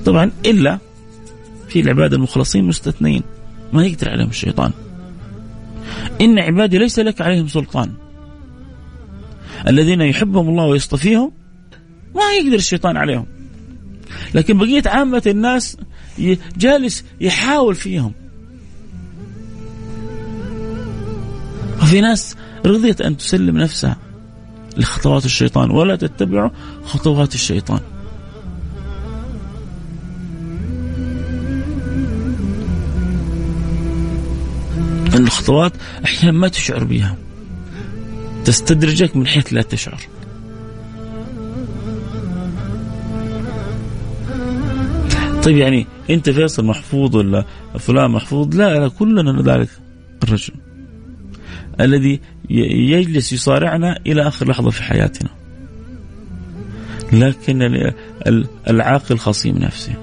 [0.05, 0.79] طبعا إلا
[1.69, 3.23] في العباد المخلصين مستثنين
[3.73, 4.71] ما يقدر عليهم الشيطان.
[6.21, 7.91] إن عبادي ليس لك عليهم سلطان.
[9.67, 11.31] الذين يحبهم الله ويصطفيهم
[12.15, 13.25] ما يقدر الشيطان عليهم.
[14.35, 15.77] لكن بقية عامة الناس
[16.57, 18.13] جالس يحاول فيهم.
[21.81, 22.35] وفي ناس
[22.65, 23.97] رضيت أن تسلم نفسها
[24.77, 26.51] لخطوات الشيطان ولا تتبع
[26.83, 27.79] خطوات الشيطان.
[35.15, 35.73] الخطوات
[36.05, 37.17] أحيانا ما تشعر بها.
[38.45, 39.99] تستدرجك من حيث لا تشعر.
[45.43, 47.45] طيب يعني أنت فيصل محفوظ ولا
[47.79, 49.69] فلان محفوظ؟ لا لا كلنا ذلك
[50.23, 50.53] الرجل
[51.79, 55.29] الذي يجلس يصارعنا إلى آخر لحظة في حياتنا.
[57.13, 57.91] لكن
[58.69, 59.93] العاقل خصيم نفسه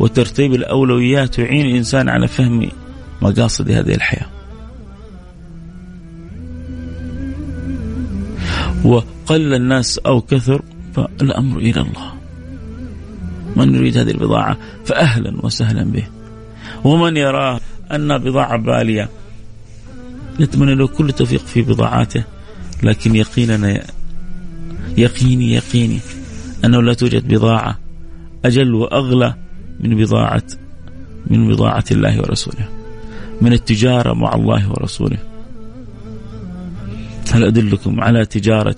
[0.00, 2.68] وترتيب الأولويات يعين الإنسان على فهم
[3.22, 4.26] مقاصد هذه الحياة.
[8.84, 10.62] وقل الناس أو كثر
[10.94, 12.23] فالأمر إلى الله.
[13.56, 16.04] من يريد هذه البضاعة فأهلا وسهلا به.
[16.84, 17.60] ومن يراه
[17.92, 19.08] أن بضاعة بالية
[20.40, 22.24] نتمنى له كل توفيق في بضاعاته
[22.82, 23.82] لكن يقيننا
[24.98, 26.00] يقيني يقيني
[26.64, 27.78] أنه لا توجد بضاعة
[28.44, 29.34] أجل وأغلى
[29.80, 30.42] من بضاعة
[31.26, 32.68] من بضاعة الله ورسوله
[33.40, 35.18] من التجارة مع الله ورسوله.
[37.32, 38.76] هل أدلكم على تجارة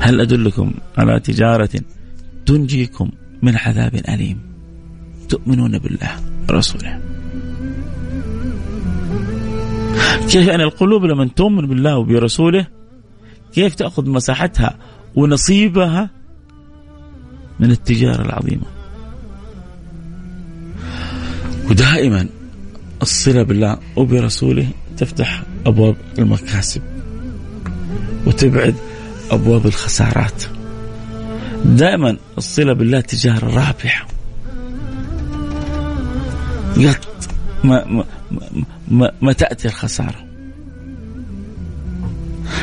[0.00, 1.70] هل أدلكم على تجارة
[2.46, 3.10] تنجيكم
[3.42, 4.38] من عذاب أليم؟
[5.28, 6.10] تؤمنون بالله
[6.48, 7.00] ورسوله.
[10.30, 12.66] كيف أن القلوب لما تؤمن بالله وبرسوله؟
[13.54, 14.78] كيف تأخذ مساحتها
[15.16, 16.10] ونصيبها
[17.60, 18.66] من التجارة العظيمة؟
[21.70, 22.28] ودائما
[23.02, 26.82] الصلة بالله وبرسوله تفتح أبواب المكاسب
[28.26, 28.74] وتبعد
[29.30, 30.44] أبواب الخسارات.
[31.64, 34.06] دائما الصلة بالله تجاره رابحه
[36.76, 37.28] قط
[37.64, 38.04] ما ما
[38.88, 40.24] ما, ما تأتي الخسارة.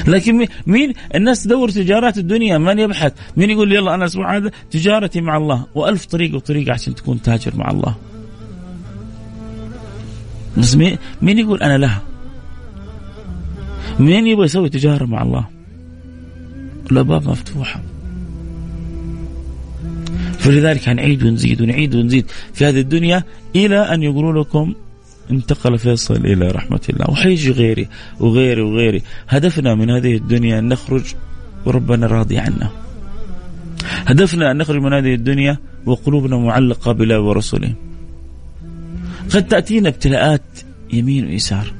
[0.08, 5.22] لكن مين؟ الناس تدور تجارات الدنيا من يبحث؟ مين يقول يلا أنا الأسبوع هذا تجارتي
[5.22, 5.66] مع الله.
[5.76, 7.96] وألف طريقه وطريقه عشان تكون تاجر مع الله.
[10.58, 10.76] بس
[11.22, 12.02] مين يقول أنا لها
[14.00, 15.57] مين يبغى يسوي تجارة مع الله؟
[16.92, 17.82] الابواب مفتوحة.
[20.40, 23.24] فلذلك هنعيد ونزيد ونعيد ونزيد في هذه الدنيا
[23.56, 24.74] إلى أن يقولوا لكم
[25.32, 27.10] انتقل فيصل إلى رحمة الله.
[27.10, 27.88] وحيجي غيري
[28.20, 29.02] وغيري وغيري.
[29.30, 31.04] هدفنا من هذه الدنيا أن نخرج
[31.66, 32.70] وربنا راضي عنا.
[34.06, 37.74] هدفنا أن نخرج من هذه الدنيا وقلوبنا معلقة بالله ورسوله
[39.34, 40.42] قد تأتينا ابتلاءات
[40.94, 41.74] يمين ويسار.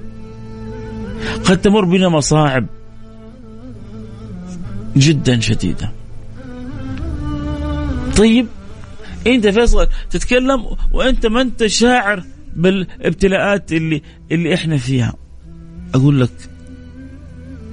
[1.44, 2.66] قد تمر بنا مصاعب.
[4.96, 5.92] جدا شديده
[8.18, 8.48] طيب
[9.28, 12.24] أنت فيصل تتكلم وأنت ما أنت شاعر
[12.56, 15.14] بالابتلاءات اللي اللي إحنا فيها.
[15.96, 16.50] أقول لك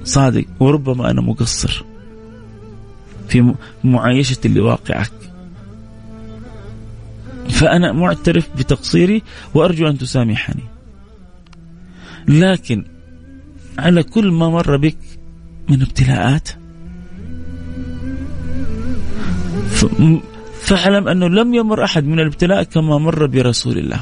[0.03, 1.85] صادق وربما أنا مقصر
[3.29, 3.53] في
[3.83, 5.11] معايشة اللي واقعك.
[7.49, 9.21] فأنا معترف بتقصيري
[9.53, 10.63] وأرجو أن تسامحني.
[12.27, 12.85] لكن
[13.77, 14.97] على كل ما مر بك
[15.69, 16.49] من ابتلاءات
[20.61, 23.99] فاعلم أنه لم يمر أحد من الابتلاء كما مر برسول الله.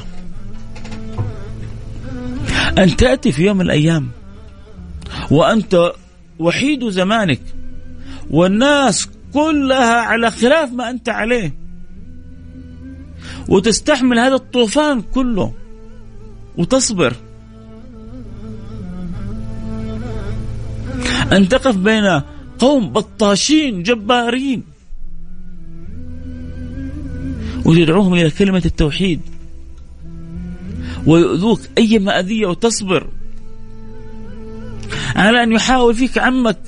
[2.78, 4.08] أن تأتي في يوم من الأيام
[5.30, 5.92] وأنت
[6.38, 7.40] وحيد زمانك
[8.30, 11.54] والناس كلها على خلاف ما أنت عليه
[13.48, 15.52] وتستحمل هذا الطوفان كله
[16.58, 17.16] وتصبر
[21.32, 22.22] أن تقف بين
[22.58, 24.73] قوم بطاشين جبارين
[27.64, 29.20] وتدعوهم إلى كلمة التوحيد.
[31.06, 33.08] ويؤذوك أي أذية وتصبر.
[35.16, 36.58] على أن يحاول فيك عمك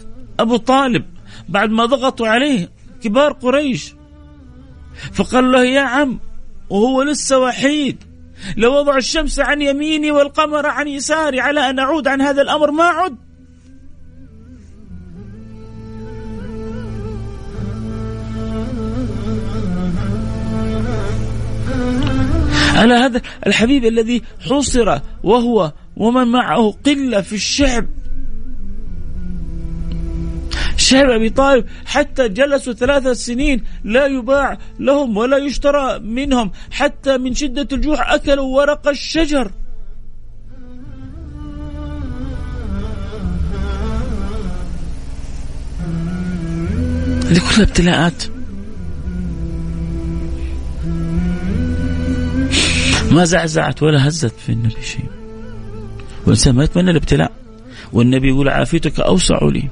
[0.41, 1.05] أبو طالب
[1.49, 2.71] بعد ما ضغطوا عليه
[3.03, 3.95] كبار قريش.
[5.13, 6.19] فقال له يا عم
[6.71, 8.05] وهو لسه وحيد
[8.57, 12.85] لو وضع الشمس عن يميني والقمر عن يساري على أن أعود عن هذا الأمر ما
[12.85, 13.17] عد
[22.77, 27.87] على هذا الحبيب الذي حصر وهو ومن معه قلة في الشعب.
[30.77, 37.35] شعب أبي طالب حتى جلسوا ثلاثة سنين لا يباع لهم ولا يشترى منهم حتى من
[37.35, 39.53] شدة الجوع أكلوا ورق الشجر.
[47.27, 48.36] هذه كلها ابتلاءات
[53.11, 55.11] ما زعزعت ولا هزت في النبي شيء.
[56.21, 57.33] والإنسان ما يتمنى الابتلاء
[57.93, 59.69] والنبي يقول عافيتك أوسع لي.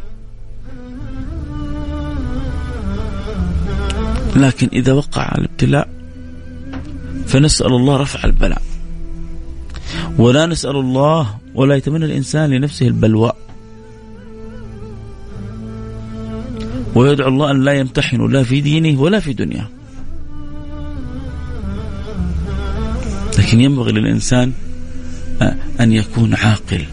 [4.36, 5.88] لكن إذا وقع الابتلاء
[7.26, 8.62] فنسأل الله رفع البلاء.
[10.18, 13.36] ولا نسأل الله ولا يتمنى الإنسان لنفسه البلواء.
[16.94, 19.68] ويدعو الله أن لا يمتحن لا في دينه ولا في دنياه.
[23.38, 24.52] لكن ينبغي للإنسان
[25.80, 26.84] أن يكون عاقل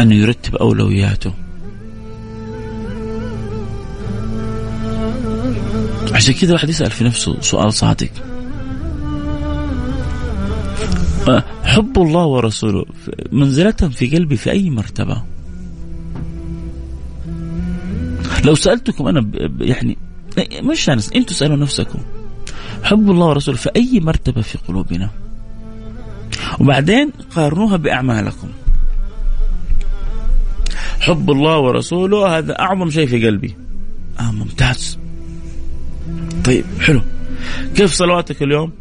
[0.00, 1.32] أن يرتب أولوياته.
[6.12, 8.10] عشان كذا الواحد يسأل في نفسه سؤال صادق.
[11.64, 12.84] حب الله ورسوله
[13.32, 15.22] منزلتهم في قلبي في أي مرتبة؟
[18.44, 19.98] لو سألتكم أنا يعني
[20.62, 21.98] مش أنا أنتم سألوا نفسكم.
[22.84, 25.10] حب الله ورسوله في أي مرتبة في قلوبنا؟
[26.60, 28.48] وبعدين قارنوها بأعمالكم.
[31.00, 33.56] حب الله ورسوله هذا أعظم شيء في قلبي.
[34.20, 34.98] آه ممتاز.
[36.44, 37.00] طيب حلو.
[37.74, 38.72] كيف صلواتك اليوم؟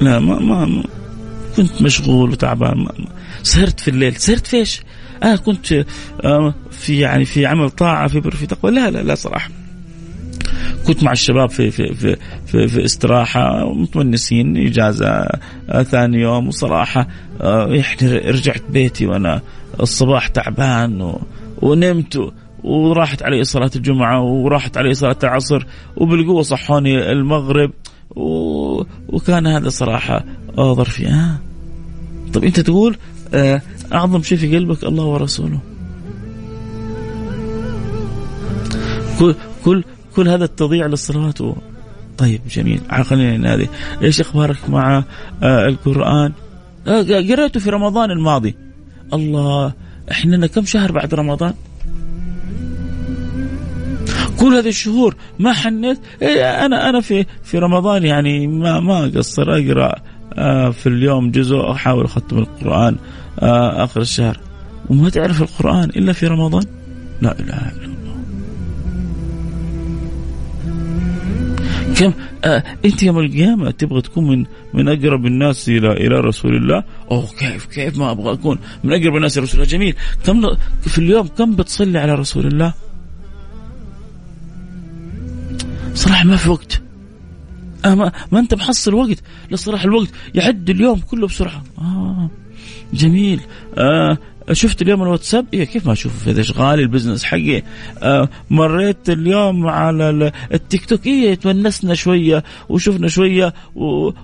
[0.00, 0.84] لا ما ما, ما
[1.56, 2.92] كنت مشغول وتعبان ما
[3.42, 4.16] سهرت في الليل.
[4.16, 4.82] سهرت في إيش؟
[5.22, 5.72] آه كنت
[6.24, 8.72] آه في يعني في عمل طاعة في بر في تقوى.
[8.72, 9.50] لا لا لا صراحة.
[10.88, 12.16] كنت مع الشباب في في في,
[12.46, 17.08] في, في استراحة متونسين إجازة آه، ثاني يوم وصراحة
[17.40, 19.42] آه، يعني رجعت بيتي وأنا
[19.80, 21.20] الصباح تعبان و...
[21.62, 22.32] ونمت
[22.64, 25.66] وراحت علي صلاة الجمعة وراحت علي صلاة العصر
[25.96, 27.70] وبالقوة صحوني المغرب
[28.10, 28.82] و...
[29.08, 30.24] وكان هذا صراحة
[30.56, 31.40] ظرفي ها
[32.32, 32.96] طب أنت تقول
[33.34, 33.62] آه،
[33.92, 35.60] أعظم شيء في قلبك الله ورسوله.
[39.18, 39.34] كل
[39.64, 39.84] كل
[40.16, 41.38] كل هذا التضييع للصلوات.
[42.18, 42.80] طيب جميل.
[43.02, 43.68] خلينا ننادي.
[44.02, 45.04] إيش أخبارك مع
[45.42, 46.32] آه القرآن.
[46.86, 48.54] آه قريته في رمضان الماضي.
[49.12, 49.72] الله
[50.10, 51.54] إحنا كم شهر بعد رمضان؟
[54.38, 55.98] كل هذه الشهور ما حنيت.
[56.22, 59.94] إيه أنا أنا في في رمضان يعني ما ما اقصر أقرأ
[60.34, 62.96] آه في اليوم جزء أحاول أختم القرآن
[63.40, 64.40] آه آخر الشهر.
[64.90, 66.64] وما تعرف القرآن إلا في رمضان؟
[67.22, 67.87] لا إله إلا
[71.98, 72.12] كم
[72.44, 77.26] آه إنت يوم القيامة تبغى تكون من من أقرب الناس إلى إلى رسول الله؟ أوه
[77.26, 79.94] كيف كيف ما أبغى أكون من أقرب الناس إلى رسول الله؟ جميل.
[80.24, 82.74] كم في اليوم كم بتصلي على رسول الله؟
[85.94, 86.82] صراحة ما في وقت.
[87.84, 90.08] آه ما, ما أنت محصل وقت لصراحه الوقت.
[90.34, 91.62] يعد اليوم كله بسرعة.
[91.78, 92.30] آه
[92.94, 93.40] جميل.
[93.78, 94.18] آه
[94.52, 97.62] شفت اليوم الواتساب؟ إيه كيف ما أشوف في اشغالي ال business حقي؟
[98.02, 101.06] آه مريت اليوم على التيك توك.
[101.06, 103.54] إيه تونسنا شوية وشفنا شوية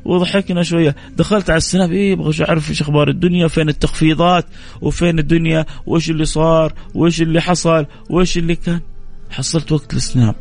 [0.05, 0.97] وضحكنا شوية.
[1.17, 1.93] دخلت على السناب.
[1.93, 4.47] إيه أبغى أعرف إيش أخبار الدنيا فين التخفيضات
[4.81, 8.81] وفين الدنيا؟ وإيش اللي صار؟ وإيش اللي حصل؟ وإيش اللي كان؟
[9.31, 10.35] حصلت وقت السناب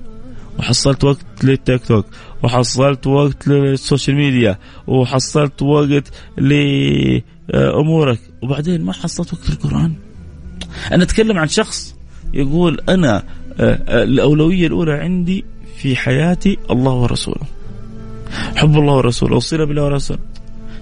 [0.60, 2.06] وحصلت وقت للتيك توك
[2.44, 4.58] وحصلت وقت لل social media
[4.88, 6.12] وحصلت وقت
[7.48, 9.94] لأمورك وبعدين ما حصلت وقت القرآن.
[10.92, 11.96] أنا أتكلم عن شخص
[12.34, 13.24] يقول أنا
[13.60, 15.46] آه، الأولوية الأولى عندي
[15.78, 17.46] في حياتي الله ورسوله.
[18.56, 20.20] حب الله ورسوله والصلة بالله ورسوله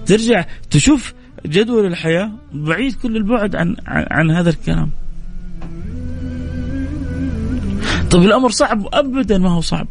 [0.06, 1.14] ترجع تشوف
[1.46, 4.90] جدول الحياة بعيد كل البعد عن, عن, عن هذا الكلام.
[8.10, 9.88] طيب الأمر صعب ابدا ما هو صعب.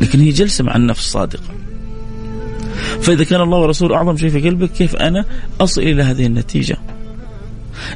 [0.00, 1.54] لكن هي جلسة مع النفس صادقة.
[3.00, 5.24] فإذا كان الله ورسوله أعظم شيء في قلبك كيف أنا
[5.60, 6.76] أصل إلى هذه النتيجة؟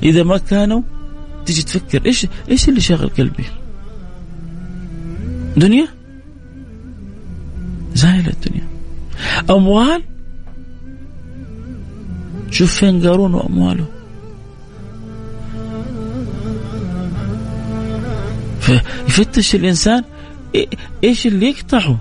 [0.02, 0.82] إذا ما كانوا
[1.46, 3.44] تيجي تفكر إيش إيش اللي شاغل قلبي؟
[5.56, 5.88] دنيا؟
[7.94, 8.66] زايلة الدنيا.
[9.50, 10.02] أموال؟
[12.50, 13.86] شوف فين قارون وأمواله.
[18.60, 20.04] فيفتش الإنسان
[21.04, 21.98] إيش اللي يقطعه؟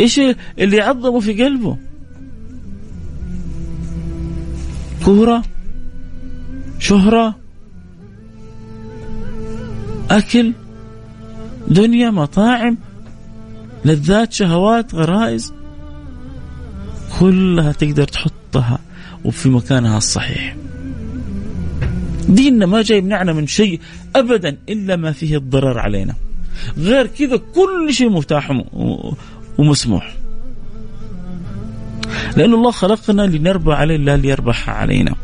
[0.00, 0.20] إيش
[0.58, 1.76] اللي يعظمه في قلبه؟
[5.04, 5.42] كورة
[6.78, 7.36] شهرة
[10.10, 10.52] أكل
[11.68, 12.78] دنيا مطاعم
[13.84, 15.52] لذات شهوات غرائز
[17.20, 18.78] كلها تقدر تحطها
[19.24, 20.56] وفي مكانها الصحيح
[22.28, 23.80] ديننا ما جاي يمنعنا من شيء
[24.16, 26.14] ابدا إلا ما فيه الضرر علينا
[26.78, 28.62] غير كذا كل شيء متاح
[29.58, 30.14] ومسموح.
[32.36, 35.14] لأن الله خلقنا لنربى عليه لا ليربح علينا.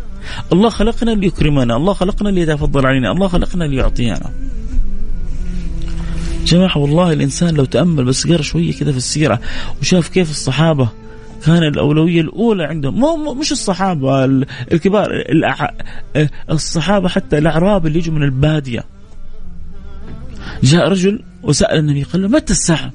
[0.53, 1.77] الله خلقنا ليكرمنا.
[1.77, 3.13] الله خلقنا ليتفضل علينا.
[3.13, 4.31] الله خلقنا ليعطينا.
[6.45, 9.41] جماعة والله الإنسان لو تأمل بس قرأ شوية كذا في السيرة
[9.81, 10.89] وشاف كيف الصحابة
[11.45, 12.95] كان الأولوية الأولى عندهم.
[13.01, 14.25] مو مش الصحابة
[14.73, 15.25] الكبار
[16.51, 18.85] الصحابة حتى الأعراب اللي يجوا من البادية.
[20.63, 22.93] جاء رجل وسأل النبي قال له متى الساعة؟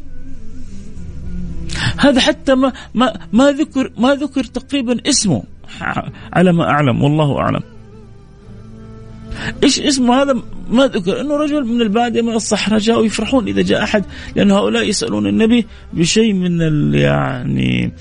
[1.98, 5.44] هذا حتى ما ما ما ذكر ما ذكر تقريبا اسمه.
[6.34, 7.62] على ما أعلم والله أعلم.
[9.64, 11.22] إيش اسمه هذا؟ ما ذكر.
[11.22, 14.04] إنه رجل من البادية من الصحراء جاءوا يفرحون إذا جاء أحد
[14.36, 17.92] لأن هؤلاء يسألون النبي بشيء من يعني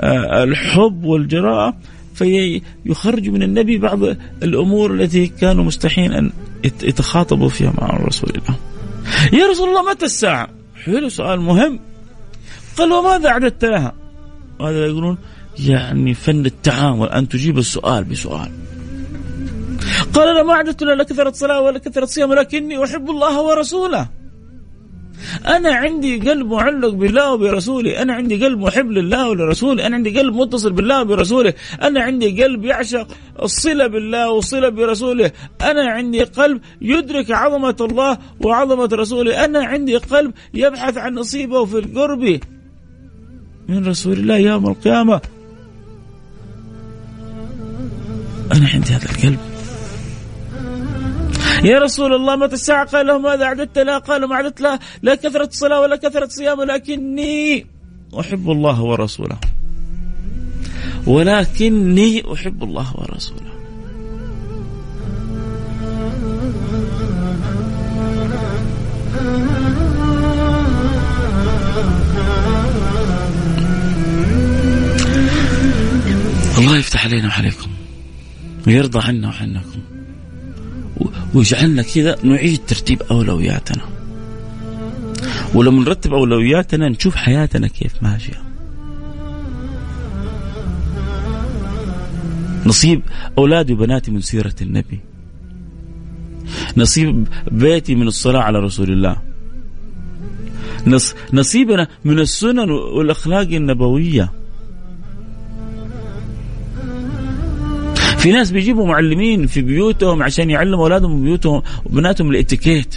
[0.00, 1.76] آه، الحب والجراءة.
[2.14, 3.98] فيخرج من النبي بعض
[4.42, 6.30] الأمور التي كانوا مستحيل أن
[6.64, 8.56] يتخاطبوا فيها مع رسول الله.
[9.32, 10.48] يا رسول الله متى الساعة؟
[10.84, 11.78] حلو سؤال مهم.
[12.78, 13.92] قال وماذا أعددت لها
[14.60, 15.18] وهذا يقولون
[15.58, 18.50] يعني فن التعامل أن تجيب السؤال بسؤال.
[20.14, 24.08] قال أنا ما أعددت لا كثرة صلاة ولا كثرة صيام ولكني أحب الله ورسوله.
[25.46, 28.02] أنا عندي قلب معلق بالله وبرسوله.
[28.02, 29.86] أنا عندي قلب محب لله ولرسوله.
[29.86, 31.54] أنا عندي قلب متصل بالله وبرسوله.
[31.82, 33.08] أنا عندي قلب يعشق
[33.42, 35.30] الصلة بالله والصلة برسوله.
[35.62, 39.44] أنا عندي قلب يدرك عظمة الله وعظمة رسوله.
[39.44, 42.40] أنا عندي قلب يبحث عن نصيبه في القرب.
[43.72, 45.20] من رسول الله يوم القيامة.
[48.52, 49.38] أنا عندي هذا القلب.
[51.64, 55.14] يا رسول الله متى الساعة؟ قال له ماذا أعددت لها قال ما أعددت لها لا
[55.14, 57.66] كثرة الصلاة ولا كثرة الصيام ولكني
[58.20, 59.38] أحب الله ورسوله.
[61.06, 63.51] ولكني أحب الله ورسوله.
[76.92, 77.70] يفتح علينا وعليكم
[78.66, 79.80] ويرضى عنا وعنكم.
[81.34, 83.82] ويجعلنا كذا نعيد ترتيب أولوياتنا.
[85.54, 88.42] ولما نرتب أولوياتنا نشوف حياتنا كيف ماشية.
[92.66, 93.02] نصيب
[93.38, 95.00] أولادي وبناتي من سيرة النبي.
[96.76, 99.16] نصيب بيتي من الصلاة على رسول الله.
[101.32, 104.41] نصيبنا من السنن والأخلاق النبوية.
[108.22, 112.94] في ناس بيجيبوا معلمين في بيوتهم عشان يعلموا أولادهم بيوتهم وبناتهم الاتيكيت.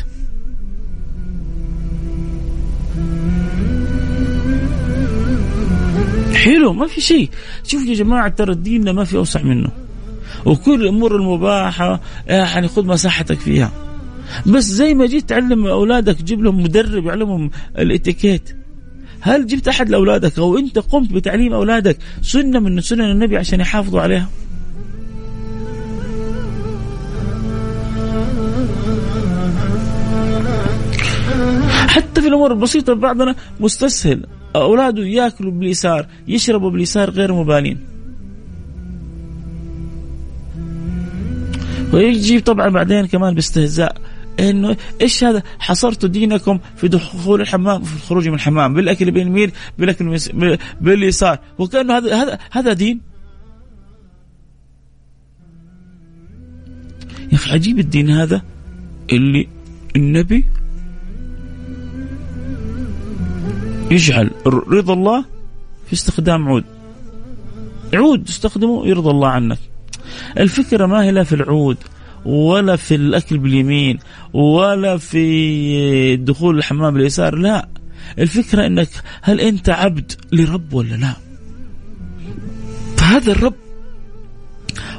[6.33, 7.29] حلو ما في شيء.
[7.63, 9.69] شوف يا جماعة ترى ديننا ما في أوسع منه.
[10.45, 13.71] وكل الأمور المباحة يعني خذ مساحتك فيها.
[14.45, 18.55] بس زي ما جيت تعلم أولادك جيب لهم مدرب يعلمهم الاتيكيت.
[19.21, 24.01] هل جبت أحد لأولادك؟ أو أنت قمت بتعليم أولادك سنة من سنن النبي عشان يحافظوا
[24.01, 24.29] عليها؟
[31.95, 34.25] حتى في الأمور البسيطة بعضنا مستسهل.
[34.55, 37.77] أولاده يأكلوا باليسار يشربوا باليسار غير مبالين.
[41.93, 43.97] ويجي طبعا بعدين كمان باستهزاء
[44.39, 50.19] إنه إيش هذا؟ حصرتوا دينكم في دخول الحمام في الخروج من الحمام بالأكل باليمين بالأكل
[50.81, 51.39] باليسار.
[51.57, 53.01] وكأنه هذا هذا هذا دين.
[57.31, 58.41] يا أخي عجيب الدين هذا
[59.11, 59.47] اللي
[59.95, 60.45] النبي
[63.91, 65.25] يجعل رضا الله
[65.87, 66.63] في استخدام عود.
[67.93, 69.59] عود تستخدمه يرضى الله عنك.
[70.37, 71.77] الفكرة ما هي لا في العود
[72.25, 73.99] ولا في الأكل باليمين
[74.33, 77.67] ولا في دخول الحمام باليسار لا.
[78.19, 78.89] الفكرة أنك
[79.21, 81.13] هل أنت عبد لرب ولا لا؟
[82.97, 83.53] فهذا الرب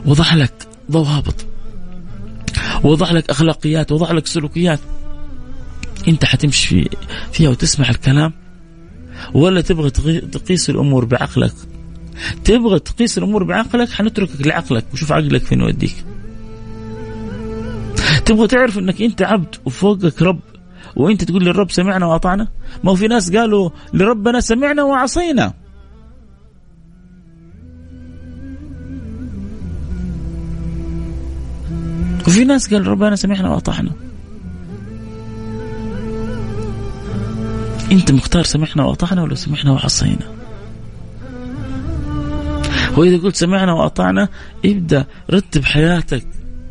[0.06, 1.46] وضع لك ضوابط
[2.84, 4.80] وضع لك أخلاقيات وضع لك سلوكيات.
[6.08, 6.84] أنت حتمشي
[7.32, 8.32] فيها وتسمع الكلام
[9.34, 9.90] ولا تبغى
[10.20, 11.54] تقيس الأمور بعقلك.
[12.44, 16.04] تبغى تقيس الأمور بعقلك حنتركك لعقلك وشوف عقلك فين يوديك.
[18.24, 20.40] تبغى تعرف إنك أنت عبد وفوقك رب
[20.96, 22.48] وأنت تقول للرب سمعنا وأطعنا؟
[22.84, 25.52] ما هو في ناس قالوا لربنا سمعنا وعصينا.
[32.26, 33.90] وفي ناس قال ربنا سمعنا وأطعنا.
[37.92, 40.36] أنت مختار سمعنا وأطعنا ولا سمعنا وعصينا؟
[42.96, 44.28] واذا قلت سمعنا وأطعنا
[44.64, 46.26] ابدأ رتب حياتك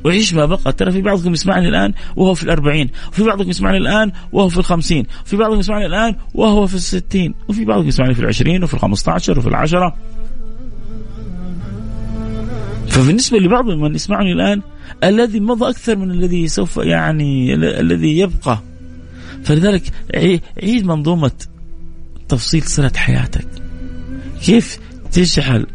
[0.05, 0.73] وعيش ما بقى.
[0.73, 5.05] ترى في بعضكم يسمعني الآن وهو في الأربعين وفي بعضكم يسمعني الآن وهو في الخمسين
[5.25, 9.39] وفي بعضكم يسمعني الآن وهو في الستين وفي بعضكم يسمعني في العشرين وفي الخمسة عشر
[9.39, 9.95] وفي العشرة.
[12.87, 14.61] فبالنسبة لبعض من يسمعني الآن
[15.03, 18.59] الذي مضى أكثر من الذي سوف يعني الذي يبقى.
[19.45, 19.83] فلذلك
[20.63, 21.31] عيد منظومة
[22.29, 23.47] تفصيل صلة حياتك.
[24.43, 24.79] كيف
[25.11, 25.67] تجعل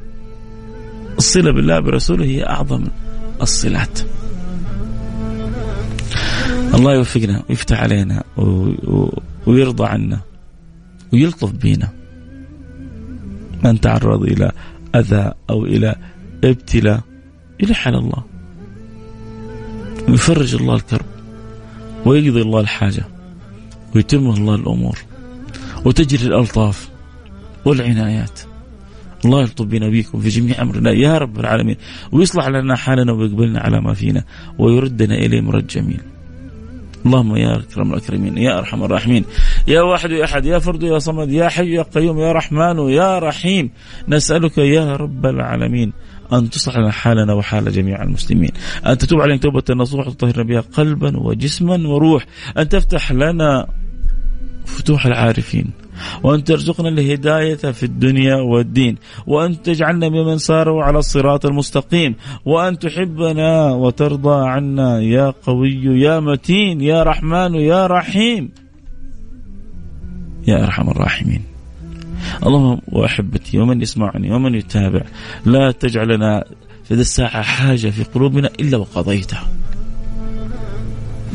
[1.18, 2.85] الصلة بالله برسوله هي أعظم
[3.43, 4.01] الصلات؟
[6.75, 8.25] الله يوفقنا ويفتح علينا
[9.47, 10.21] ويرضى عنا
[11.12, 11.89] ويلطف بينا.
[13.64, 14.53] من تعرض إلى
[14.95, 15.97] أذى أو إلى
[16.45, 17.01] ابتلاء
[17.61, 18.25] يلح على الله.
[20.09, 21.07] ويفرج الله الكرب.
[22.07, 23.05] ويقضي الله الحاجة.
[23.95, 24.99] ويتم الله الأمور
[25.84, 26.88] وتجري الألطاف
[27.64, 28.41] والعنايات.
[29.24, 30.91] الله يلطف بنا بكم في جميع أمرنا.
[30.91, 31.76] يا رب العالمين.
[32.12, 34.24] ويصلح لنا حالنا ويقبلنا على ما فينا
[34.59, 36.01] ويردنا إليه مرد جميل
[37.07, 39.24] اللهم يا أكرم الأكرمين يا أرحم الراحمين
[39.68, 43.18] يا واحد يا أحد يا فرد يا صمد يا حي يا قيوم يا رحمن يا
[43.18, 43.70] رحيم.
[44.09, 45.93] نسألك يا رب العالمين
[46.32, 48.51] أن تصلح لنا حالنا وحال جميع المسلمين.
[48.86, 52.26] أن تتوب علينا توبة نصوح وتطهرنا بها قلبا وجسما وروح.
[52.59, 53.68] أن تفتح لنا
[54.71, 55.71] فتوح العارفين.
[56.23, 58.97] وأن ترزقنا الهداية في الدنيا والدين
[59.27, 62.14] وأن تجعلنا ممن صاروا على الصراط المستقيم
[62.45, 65.01] وأن تحبنا وترضى عنا.
[65.01, 68.51] يا قوي يا متين يا رحمن يا رحيم.
[70.49, 71.43] يا أرحم الراحمين.
[72.47, 75.03] اللهم وأحبتي ومن يسمعني ومن يتابع
[75.45, 76.45] لا تجعلنا
[76.85, 79.49] في ذي الساعة حاجة في قلوبنا إلا وقضيتها.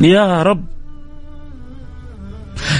[0.00, 0.64] يا رب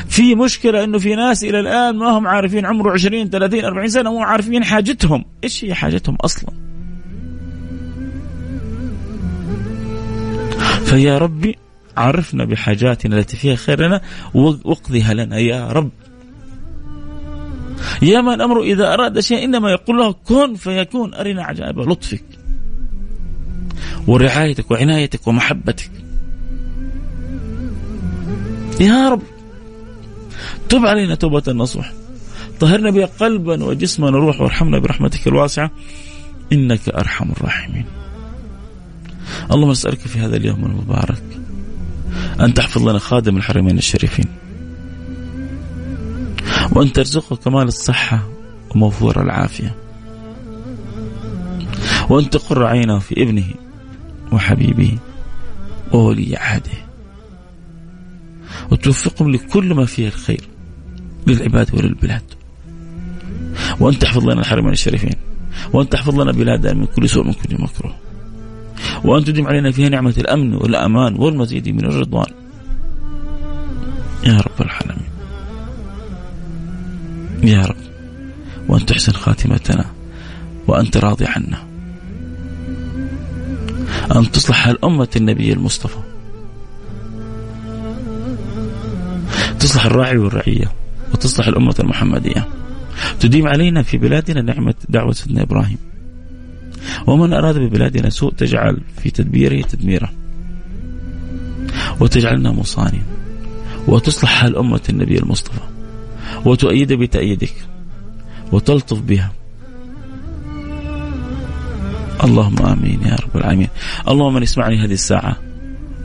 [0.08, 4.12] في مشكلة إنه في ناس إلى الآن ما هم عارفين عمره 20 30 40 سنة
[4.12, 6.50] مو عارفين حاجتهم، إيش هي حاجتهم أصلا؟
[10.84, 11.56] فيا ربي
[11.96, 14.00] عرفنا بحاجاتنا التي فيها خير لنا
[14.34, 15.90] واقضيها لنا يا رب.
[18.02, 22.24] يا من أمره إذا أراد شيئا إنما يقول له كن فيكون أرنا عجائب لطفك
[24.06, 25.90] ورعايتك وعنايتك ومحبتك.
[28.80, 29.22] يا رب.
[30.68, 31.92] تب علينا توبة نصوح
[32.60, 35.70] طهرنا بها قلبا وجسما وروحا وارحمنا برحمتك الواسعة.
[36.52, 37.84] إنك أرحم الراحمين.
[39.50, 41.22] اللهم نسألك في هذا اليوم المبارك
[42.40, 44.24] أن تحفظ لنا خادم الحرمين الشريفين.
[46.72, 48.28] وأن ترزقه كمال الصحة
[48.70, 49.74] وموفور العافية.
[52.10, 53.46] وأن تقر عينه في ابنه
[54.32, 54.98] وحبيبه
[55.92, 56.86] وولي عهده.
[58.70, 60.55] وتوفقهم لكل ما فيه الخير.
[61.26, 62.22] للعباد وللبلاد
[63.80, 65.14] وأن تحفظ لنا الحرمين الشريفين
[65.72, 67.94] وأن تحفظ لنا بلادنا من كل سوء من كل مكروه.
[69.04, 72.32] وأن تديم علينا فيها نعمة الأمن والأمان والمزيد من الرضوان.
[74.26, 75.08] يا رب العالمين.
[77.42, 77.76] يا رب.
[78.68, 79.84] وأن تحسن خاتمتنا.
[80.66, 81.66] وأنت راضي عنا.
[84.16, 85.98] أن تصلح الأمة النبي المصطفى.
[89.58, 90.72] تصلح الراعي والرعية.
[91.12, 92.48] وتصلح الأمة المحمدية.
[93.20, 95.78] تديم علينا في بلادنا نعمة دعوة سيدنا إبراهيم.
[97.06, 100.12] ومن أراد ببلادنا سوء تجعل في تدبيره تدميره
[102.00, 103.02] وتجعلنا مصانين
[103.88, 105.60] وتصلح حال أمة النبي المصطفى.
[106.44, 107.54] وتؤيد بتأييدك.
[108.52, 109.32] وتلطف بها.
[112.24, 113.68] اللهم آمين يا رب العالمين.
[114.08, 115.36] اللهم من يسمعني هذه الساعة.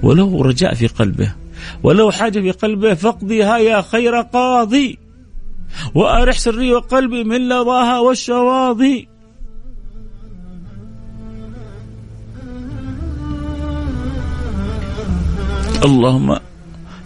[0.03, 1.40] ولو رجاء في قلبه.
[1.83, 4.99] ولو حاجة في قلبه فاقضيها يا خير قاضي.
[5.95, 9.07] وأرح سري وقلبي من لظاها والشواظي
[15.85, 16.37] اللهم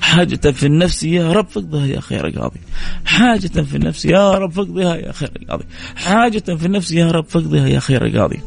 [0.02, 2.60] حاجة في النفس يا رب فقدها يا خير قاضي.
[3.06, 5.66] حاجة في النفس يا رب فقدها يا خير قاضي.
[5.96, 8.40] حاجة في النفس يا رب فقدها يا خير قاضي.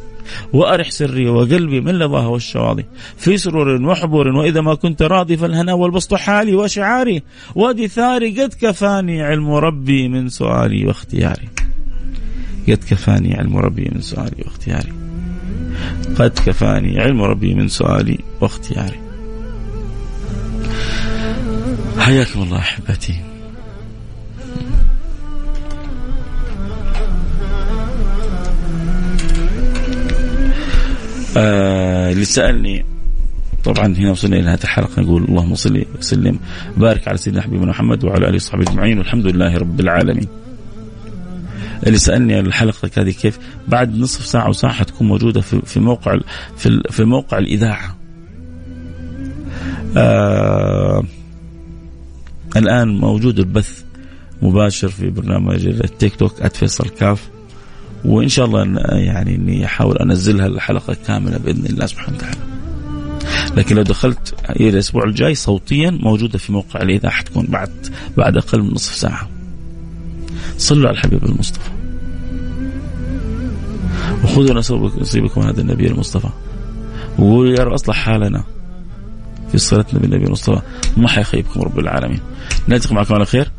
[0.53, 2.85] وأرح سري وقلبي من لظاها والشواضي
[3.17, 7.23] في سرور وحبور وإذا ما كنت راضي فالهنا والبسط حالي وشعاري.
[7.55, 11.49] ودثاري قد كفاني علم ربي من سؤالي واختياري.
[12.69, 14.93] قد كفاني علم ربي من سؤالي واختياري.
[16.19, 19.01] قد كفاني علم ربي من سؤالي واختياري.
[21.99, 23.38] حياكم الله أحبتي.
[31.39, 32.85] آه اللي سألني
[33.65, 36.39] طبعا هنا وصلنا إلى هذه الحلقة نقول اللهم صل وسلم
[36.77, 40.29] بارك على سيدنا حبيبنا محمد وعلى آله وصحبه أجمعين والحمد لله رب العالمين.
[41.87, 46.19] اللي سألني الحلقة هذه كيف بعد نصف ساعة وساعه حتكون موجودة في في موقع
[46.57, 47.97] في في موقع الإذاعة.
[49.97, 51.03] آه
[52.57, 53.83] الآن موجود البث
[54.43, 57.29] مباشر في برنامج التيك توك @فيصل كاف
[58.05, 62.39] وإن شاء الله يعني إني أحاول أنزلها الحلقة كاملة بإذن الله سبحانه وتعالى.
[63.57, 67.71] لكن لو دخلت إلى الأسبوع الجاي صوتيا موجودة في موقع الإذاعة حتكون بعد
[68.17, 69.29] بعد أقل من نصف ساعة.
[70.59, 71.71] صلوا على الحبيب المصطفى.
[74.25, 74.55] وخذوا
[75.01, 76.29] نصيبكم هذا النبي المصطفى.
[77.19, 78.45] وقولوا يا رب أصلح حالنا
[79.53, 80.61] في صلتنا بالنبي المصطفى
[80.97, 82.21] ما حيخيبكم رب العالمين.
[82.69, 83.51] نلتقي معكم على خير.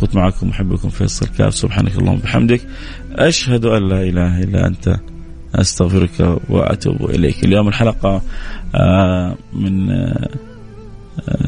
[0.00, 1.54] كنت معكم محبكم فيصل كاف.
[1.54, 2.60] سبحانك اللهم وبحمدك.
[3.12, 4.96] أشهد أن لا إله إلا أنت.
[5.54, 7.44] أستغفرك وأتوب إليك.
[7.44, 8.22] اليوم الحلقة
[9.52, 9.90] من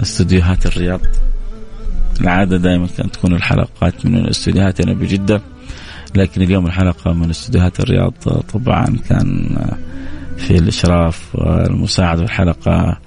[0.03, 1.01] استديوهات الرياض.
[2.21, 5.41] العادة دائما كانت تكون الحلقات من استديوهاتنا بجدة
[6.17, 8.13] لكن اليوم الحلقة من استديوهات الرياض
[8.53, 9.57] طبعا كان
[10.37, 12.99] في الإشراف والمساعدة في الحلقة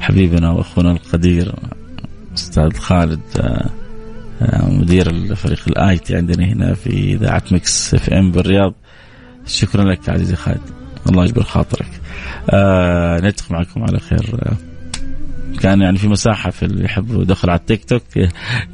[0.00, 1.54] حبيبنا وأخونا القدير
[2.34, 3.20] أستاذ خالد
[4.68, 8.74] مدير فريق ال IT عندنا هنا في اذاعة Mix FM بالرياض.
[9.46, 10.60] شكرا لك عزيزي خالد.
[11.08, 11.90] الله يجبر خاطرك.
[12.50, 14.38] آه نلتقي معكم على خير.
[14.42, 14.56] آه
[15.60, 18.02] كان يعني في مساحة في اللي يحب يدخل على التيك توك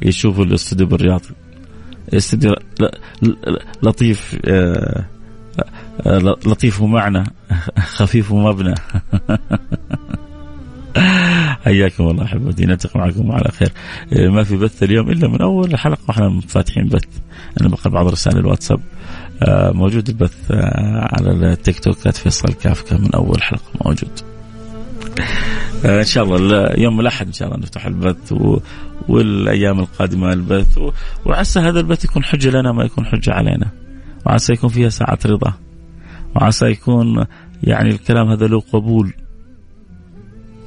[0.01, 1.21] يشوفوا الاستوديو بالرياض.
[2.13, 2.55] استوديو
[3.83, 5.05] لطيف آه
[6.45, 7.23] لطيف ومعنى
[7.97, 8.75] خفيف ومبنى.
[11.63, 13.71] حياكم الله أحبتي نلتقي معكم على خير.
[14.31, 17.05] ما في بث اليوم إلا من أول الحلقة وإحنا فاتحين بث.
[17.61, 18.79] أنا بقرا بعض رسائل الواتساب.
[19.49, 24.19] موجود البث على التيك توك فيصل كافكا من أول حلقة موجود.
[25.85, 28.59] إن شاء الله يوم الأحد إن شاء الله نفتح البث و...
[29.09, 30.91] والأيام القادمة البث و...
[31.25, 33.69] وعسى هذا البث يكون حجة لنا ما يكون حجة علينا.
[34.25, 35.53] وعسى يكون فيها ساعة رضا.
[36.35, 37.25] وعسى يكون
[37.63, 39.13] يعني الكلام هذا له قبول.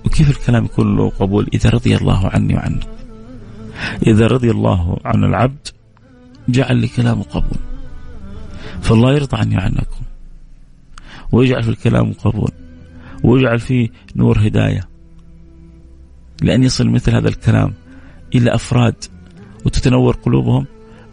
[0.07, 2.87] وكيف الكلام يكون له قبول؟ إذا رضي الله عني وعنك.
[4.07, 5.69] إذا رضي الله عن العبد
[6.49, 7.59] جعل لكلامه قبول.
[8.83, 10.03] فالله يرضى عني وعنكم.
[11.33, 12.51] ويجعل في الكلام قبول.
[13.25, 14.89] ويجعل فيه نور هداية.
[16.43, 17.75] لأن يصل مثل هذا الكلام
[18.35, 18.95] إلى أفراد
[19.65, 20.67] وتتنور قلوبهم.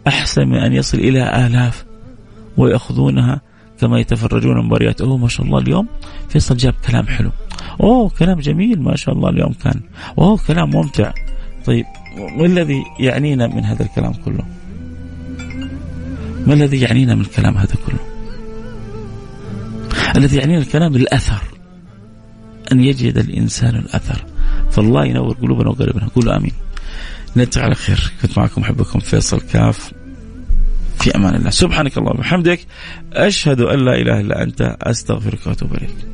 [0.06, 1.84] أحسن من أن يصل إلى آلاف
[2.56, 3.40] ويأخذونها
[3.80, 5.00] كما يتفرجون مباريات.
[5.00, 5.88] أوه ما شاء الله اليوم
[6.28, 7.30] فيصل جاب كلام حلو.
[7.80, 9.80] أوه كلام جميل ما شاء الله اليوم كان.
[10.18, 11.12] أوه كلام ممتع.
[11.66, 11.84] طيب
[12.36, 14.44] ما الذي يعنينا من هذا الكلام كله؟
[16.46, 17.98] ما الذي يعنينا من الكلام هذا كله؟
[20.16, 21.42] الذي يعنينا الكلام الأثر.
[22.72, 24.24] أن يجد الإنسان الأثر.
[24.70, 26.08] فالله ينور قلوبنا وقلبنا.
[26.08, 26.52] قولوا آمين.
[27.36, 28.12] نلتقي على خير.
[28.22, 29.92] كنت معكم أحبكم فيصل كاف.
[30.98, 31.50] في أمان الله.
[31.50, 32.66] سبحانك اللهم وبحمدك.
[33.12, 34.76] أشهد أن لا إله إلا أنت.
[34.82, 36.13] أستغفرك وأتوب إليك.